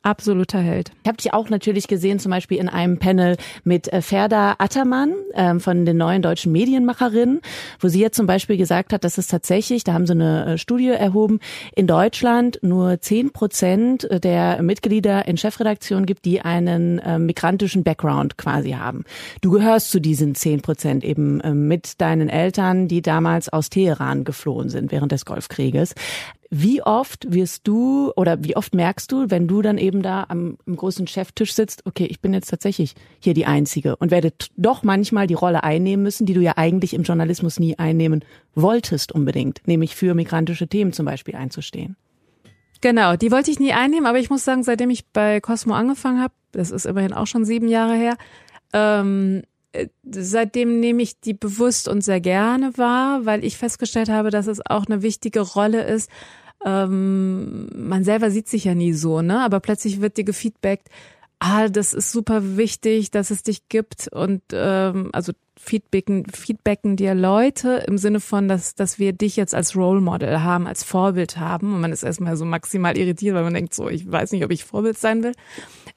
[0.08, 0.92] absoluter Held.
[1.04, 3.36] Ich habe dich auch natürlich gesehen, zum Beispiel in einem Panel
[3.66, 7.42] mit äh, Ferda Attermann ähm, von den neuen deutschen Medienmacherinnen,
[7.82, 10.58] wo sie jetzt zum Beispiel gesagt hat, dass es tatsächlich, da haben sie eine äh,
[10.58, 11.40] Studie erhoben,
[11.76, 18.38] in Deutschland nur zehn Prozent der Mitglieder in Chefredaktionen gibt, die einen äh, migrantischen Background
[18.38, 19.04] quasi haben.
[19.42, 24.24] Du gehörst zu diesen zehn Prozent eben äh, mit deinen Eltern, die damals aus Teheran
[24.24, 25.96] geflohen sind während des Golfkrieges.
[26.50, 30.58] Wie oft wirst du oder wie oft merkst du, wenn du dann eben da am,
[30.66, 34.82] am großen Cheftisch sitzt, okay, ich bin jetzt tatsächlich hier die Einzige und werde doch
[34.84, 38.24] manchmal die Rolle einnehmen müssen, die du ja eigentlich im Journalismus nie einnehmen
[38.56, 41.98] wolltest unbedingt, nämlich für migrantische Themen zum Beispiel einzustehen.
[42.80, 46.22] Genau, die wollte ich nie einnehmen, aber ich muss sagen, seitdem ich bei Cosmo angefangen
[46.22, 48.18] habe, das ist immerhin auch schon sieben Jahre her,
[48.72, 49.44] ähm,
[50.10, 54.66] seitdem nehme ich die bewusst und sehr gerne wahr, weil ich festgestellt habe, dass es
[54.66, 56.10] auch eine wichtige Rolle ist.
[56.66, 59.40] Ähm, man selber sieht sich ja nie so, ne?
[59.42, 60.90] Aber plötzlich wird dir gefeedbackt,
[61.40, 67.14] ah, das ist super wichtig, dass es dich gibt und ähm, also feedbacken, feedbacken dir
[67.14, 71.38] Leute im Sinne von, dass, dass wir dich jetzt als Role Model haben, als Vorbild
[71.38, 71.74] haben.
[71.74, 74.52] Und man ist erstmal so maximal irritiert, weil man denkt so, ich weiß nicht, ob
[74.52, 75.34] ich Vorbild sein will.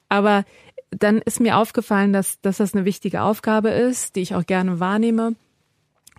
[0.09, 0.43] Aber
[0.91, 4.79] dann ist mir aufgefallen, dass, dass das eine wichtige Aufgabe ist, die ich auch gerne
[4.79, 5.35] wahrnehme.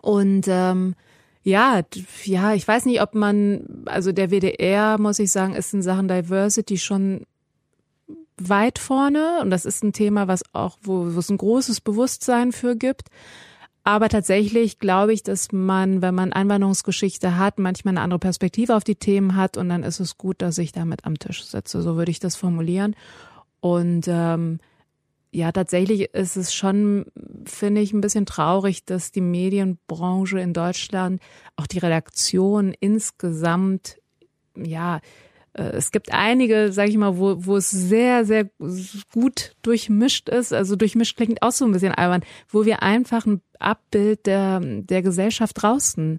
[0.00, 0.94] Und ähm,
[1.44, 1.82] ja,
[2.24, 6.08] ja, ich weiß nicht, ob man, also der WDR, muss ich sagen, ist in Sachen
[6.08, 7.26] Diversity schon
[8.36, 12.52] weit vorne und das ist ein Thema, was auch, wo, wo es ein großes Bewusstsein
[12.52, 13.08] für gibt.
[13.84, 18.84] Aber tatsächlich glaube ich, dass man, wenn man Einwanderungsgeschichte hat, manchmal eine andere Perspektive auf
[18.84, 21.82] die Themen hat und dann ist es gut, dass ich damit am Tisch sitze.
[21.82, 22.94] So würde ich das formulieren.
[23.62, 24.58] Und ähm,
[25.30, 27.06] ja, tatsächlich ist es schon,
[27.46, 31.22] finde ich, ein bisschen traurig, dass die Medienbranche in Deutschland,
[31.54, 33.98] auch die Redaktion insgesamt,
[34.56, 35.00] ja,
[35.52, 38.50] äh, es gibt einige, sage ich mal, wo, wo es sehr, sehr
[39.12, 40.52] gut durchmischt ist.
[40.52, 45.02] Also durchmischt klingt auch so ein bisschen albern, wo wir einfach ein Abbild der, der
[45.02, 46.18] Gesellschaft draußen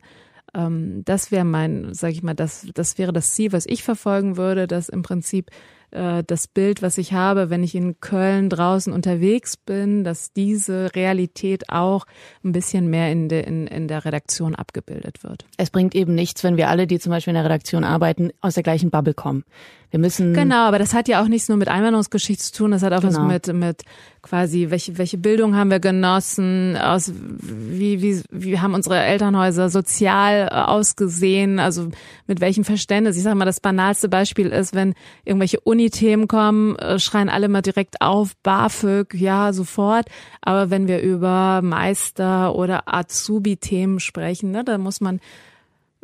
[0.55, 4.37] ähm, das wäre mein, sage ich mal, das, das wäre das Ziel, was ich verfolgen
[4.37, 5.49] würde, dass im Prinzip
[5.93, 10.95] äh, das Bild, was ich habe, wenn ich in Köln draußen unterwegs bin, dass diese
[10.95, 12.05] Realität auch
[12.43, 15.45] ein bisschen mehr in, de, in, in der Redaktion abgebildet wird.
[15.57, 18.55] Es bringt eben nichts, wenn wir alle, die zum Beispiel in der Redaktion arbeiten, aus
[18.55, 19.43] der gleichen Bubble kommen.
[19.93, 22.81] Wir müssen genau, aber das hat ja auch nichts nur mit Einwanderungsgeschichte zu tun, das
[22.81, 23.27] hat auch genau.
[23.27, 23.83] was mit mit
[24.23, 30.49] quasi welche welche Bildung haben wir genossen, aus wie wie wie haben unsere Elternhäuser sozial
[30.51, 31.89] äh, ausgesehen, also
[32.25, 33.17] mit welchem Verständnis.
[33.17, 37.61] Ich sage mal, das banalste Beispiel ist, wenn irgendwelche Uni-Themen kommen, äh, schreien alle mal
[37.61, 40.07] direkt auf BAföG, ja sofort.
[40.41, 45.19] Aber wenn wir über Meister oder Azubi-Themen sprechen, ne, da muss man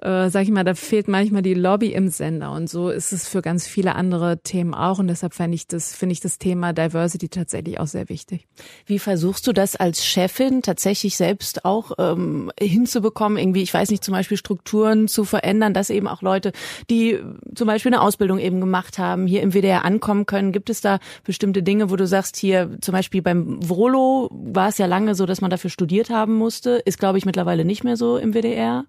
[0.02, 3.28] äh, sag ich mal, da fehlt manchmal die Lobby im Sender und so ist es
[3.28, 6.74] für ganz viele andere Themen auch und deshalb finde ich das finde ich das Thema
[6.74, 8.47] Diversity tatsächlich auch sehr wichtig.
[8.86, 14.04] Wie versuchst du das als Chefin tatsächlich selbst auch ähm, hinzubekommen, irgendwie, ich weiß nicht,
[14.04, 16.52] zum Beispiel Strukturen zu verändern, dass eben auch Leute,
[16.89, 17.20] die
[17.56, 20.52] zum Beispiel eine Ausbildung eben gemacht haben, hier im WDR ankommen können?
[20.52, 24.78] Gibt es da bestimmte Dinge, wo du sagst, hier zum Beispiel beim Vrolo war es
[24.78, 27.97] ja lange so, dass man dafür studiert haben musste, ist glaube ich mittlerweile nicht mehr
[27.97, 28.86] so im WDR?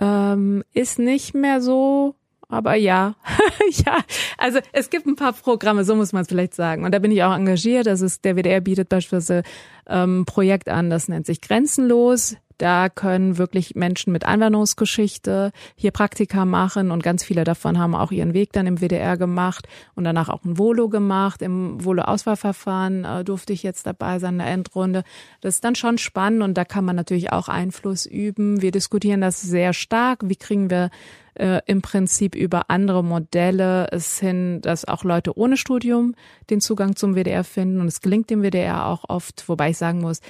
[0.00, 2.14] Ähm, ist nicht mehr so,
[2.48, 3.14] aber ja.
[3.86, 3.98] ja,
[4.38, 6.84] also es gibt ein paar Programme, so muss man es vielleicht sagen.
[6.84, 7.86] Und da bin ich auch engagiert.
[7.86, 9.42] Das ist, der WDR bietet beispielsweise
[9.86, 12.36] ähm, Projekt an, das nennt sich Grenzenlos.
[12.60, 18.12] Da können wirklich Menschen mit Einwanderungsgeschichte hier Praktika machen und ganz viele davon haben auch
[18.12, 21.40] ihren Weg dann im WDR gemacht und danach auch ein Volo gemacht.
[21.40, 25.04] Im Volo-Auswahlverfahren äh, durfte ich jetzt dabei sein in der Endrunde.
[25.40, 28.60] Das ist dann schon spannend und da kann man natürlich auch Einfluss üben.
[28.60, 30.18] Wir diskutieren das sehr stark.
[30.24, 30.90] Wie kriegen wir
[31.40, 36.14] äh, im Prinzip über andere Modelle es hin, dass auch Leute ohne Studium
[36.50, 37.80] den Zugang zum WDR finden.
[37.80, 40.20] Und es gelingt dem WDR auch oft, wobei ich sagen muss,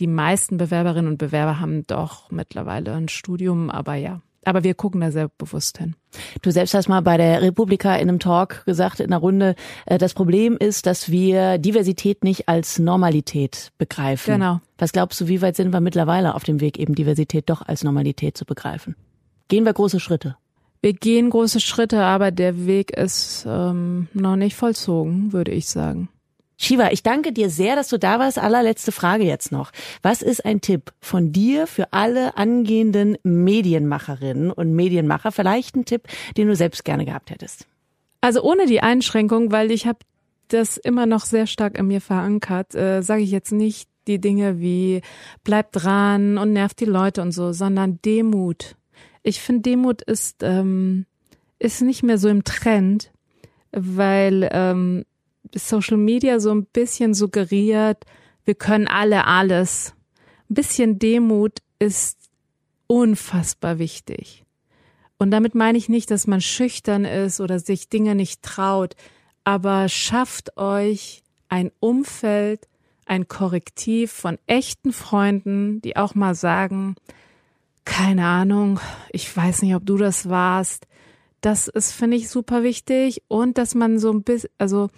[0.00, 4.20] die meisten Bewerberinnen und Bewerber haben doch mittlerweile ein Studium, aber ja.
[4.44, 5.94] Aber wir gucken da sehr bewusst hin.
[6.42, 9.98] Du selbst hast mal bei der Republika in einem Talk gesagt, in einer Runde, äh,
[9.98, 14.34] das Problem ist, dass wir Diversität nicht als Normalität begreifen.
[14.34, 14.60] Genau.
[14.78, 17.84] Was glaubst du, wie weit sind wir mittlerweile auf dem Weg, eben Diversität doch als
[17.84, 18.96] Normalität zu begreifen?
[19.48, 20.36] Gehen wir große Schritte?
[20.80, 26.08] Wir gehen große Schritte, aber der Weg ist ähm, noch nicht vollzogen, würde ich sagen.
[26.60, 28.36] Shiva, ich danke dir sehr, dass du da warst.
[28.36, 29.70] Allerletzte Frage jetzt noch.
[30.02, 35.30] Was ist ein Tipp von dir für alle angehenden Medienmacherinnen und Medienmacher?
[35.30, 37.66] Vielleicht ein Tipp, den du selbst gerne gehabt hättest.
[38.20, 40.00] Also ohne die Einschränkung, weil ich habe
[40.48, 44.58] das immer noch sehr stark in mir verankert, äh, sage ich jetzt nicht die Dinge
[44.58, 45.02] wie
[45.44, 48.74] bleib dran und nervt die Leute und so, sondern Demut.
[49.22, 51.06] Ich finde, Demut ist, ähm,
[51.60, 53.12] ist nicht mehr so im Trend,
[53.70, 55.04] weil ähm,
[55.54, 58.04] Social Media so ein bisschen suggeriert,
[58.44, 59.94] wir können alle alles.
[60.50, 62.18] Ein bisschen Demut ist
[62.86, 64.44] unfassbar wichtig.
[65.18, 68.94] Und damit meine ich nicht, dass man schüchtern ist oder sich Dinge nicht traut,
[69.44, 72.68] aber schafft euch ein Umfeld,
[73.06, 76.94] ein Korrektiv von echten Freunden, die auch mal sagen,
[77.84, 78.80] keine Ahnung,
[79.10, 80.86] ich weiß nicht, ob du das warst.
[81.40, 83.22] Das ist, finde ich, super wichtig.
[83.28, 84.88] Und dass man so ein bisschen, also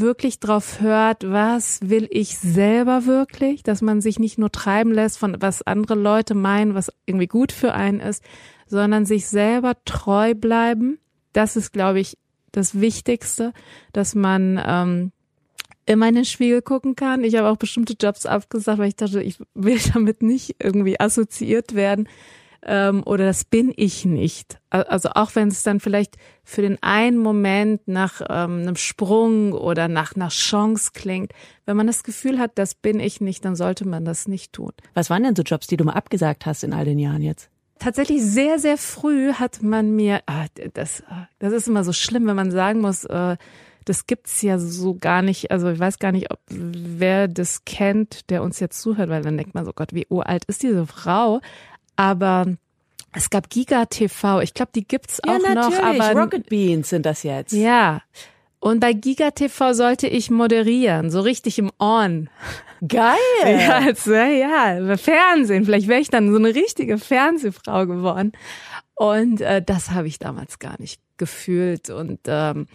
[0.00, 5.18] wirklich drauf hört, was will ich selber wirklich, dass man sich nicht nur treiben lässt
[5.18, 8.22] von was andere Leute meinen, was irgendwie gut für einen ist,
[8.66, 10.98] sondern sich selber treu bleiben.
[11.32, 12.16] Das ist, glaube ich,
[12.52, 13.52] das Wichtigste,
[13.92, 15.12] dass man ähm,
[15.86, 17.24] immer in den Spiegel gucken kann.
[17.24, 21.74] Ich habe auch bestimmte Jobs abgesagt, weil ich dachte, ich will damit nicht irgendwie assoziiert
[21.74, 22.08] werden.
[22.62, 24.58] Ähm, oder das bin ich nicht.
[24.70, 29.88] Also auch wenn es dann vielleicht für den einen Moment nach ähm, einem Sprung oder
[29.88, 31.32] nach einer Chance klingt,
[31.66, 34.72] wenn man das Gefühl hat, das bin ich nicht, dann sollte man das nicht tun.
[34.94, 37.50] Was waren denn so Jobs, die du mal abgesagt hast in all den Jahren jetzt?
[37.78, 42.26] Tatsächlich sehr, sehr früh hat man mir, ah, das, ah, das ist immer so schlimm,
[42.26, 43.36] wenn man sagen muss, äh,
[43.84, 45.50] das gibt's ja so gar nicht.
[45.50, 49.36] Also ich weiß gar nicht, ob wer das kennt, der uns jetzt zuhört, weil dann
[49.36, 51.40] denkt man so, Gott, wie uralt ist diese Frau?
[51.98, 52.46] Aber
[53.12, 54.40] es gab Giga TV.
[54.40, 55.80] Ich glaube, die gibt's ja, auch natürlich.
[55.80, 55.84] noch.
[55.84, 57.52] Aber Rocket Beans sind das jetzt.
[57.52, 58.02] Ja.
[58.60, 62.30] Und bei Giga TV sollte ich moderieren, so richtig im On.
[62.86, 63.16] Geil.
[63.44, 65.64] Ja, also, ja, Fernsehen.
[65.64, 68.32] Vielleicht wäre ich dann so eine richtige Fernsehfrau geworden.
[68.94, 71.90] Und äh, das habe ich damals gar nicht gefühlt.
[71.90, 72.68] Und ähm,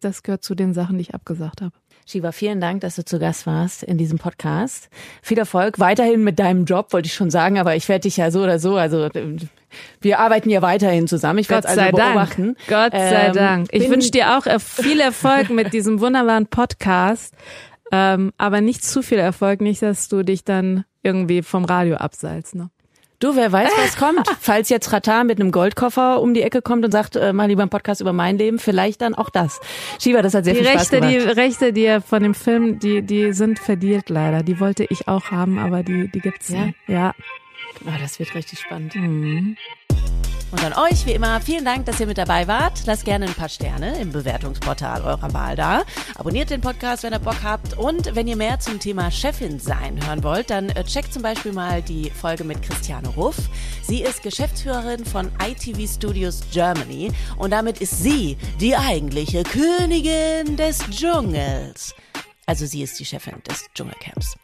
[0.00, 1.76] das gehört zu den Sachen, die ich abgesagt habe.
[2.06, 4.90] Shiva, vielen Dank, dass du zu Gast warst in diesem Podcast.
[5.22, 8.30] Viel Erfolg weiterhin mit deinem Job, wollte ich schon sagen, aber ich werde dich ja
[8.30, 9.08] so oder so, also
[10.02, 11.38] wir arbeiten ja weiterhin zusammen.
[11.38, 12.56] Ich werde es also beobachten.
[12.56, 12.68] Dank.
[12.68, 13.68] Gott sei ähm, Dank.
[13.72, 17.34] Ich wünsche dir auch viel Erfolg mit diesem wunderbaren Podcast,
[17.90, 22.54] ähm, aber nicht zu viel Erfolg, nicht, dass du dich dann irgendwie vom Radio abseilst.
[22.54, 22.68] Ne?
[23.24, 24.28] Du, wer weiß, was kommt.
[24.38, 27.62] Falls jetzt Ratar mit einem Goldkoffer um die Ecke kommt und sagt, äh, mach lieber
[27.62, 29.60] einen Podcast über mein Leben, vielleicht dann auch das.
[29.98, 31.12] Shiva, das hat sehr die viel Rechte, Spaß gemacht.
[31.14, 34.42] Die Rechte, die er von dem Film, die, die sind verdealt leider.
[34.42, 36.66] Die wollte ich auch haben, aber die, die gibt's ja.
[36.66, 36.76] nicht.
[36.86, 37.14] Ja.
[37.86, 38.94] Oh, das wird richtig spannend.
[38.94, 39.56] Mhm.
[40.54, 42.86] Und an euch, wie immer, vielen Dank, dass ihr mit dabei wart.
[42.86, 45.82] Lasst gerne ein paar Sterne im Bewertungsportal eurer Wahl da.
[46.14, 47.76] Abonniert den Podcast, wenn ihr Bock habt.
[47.76, 51.52] Und wenn ihr mehr zum Thema Chefin sein hören wollt, dann äh, checkt zum Beispiel
[51.52, 53.34] mal die Folge mit Christiane Ruff.
[53.82, 60.78] Sie ist Geschäftsführerin von ITV Studios Germany und damit ist sie die eigentliche Königin des
[60.88, 61.96] Dschungels.
[62.46, 64.36] Also sie ist die Chefin des Dschungelcamps.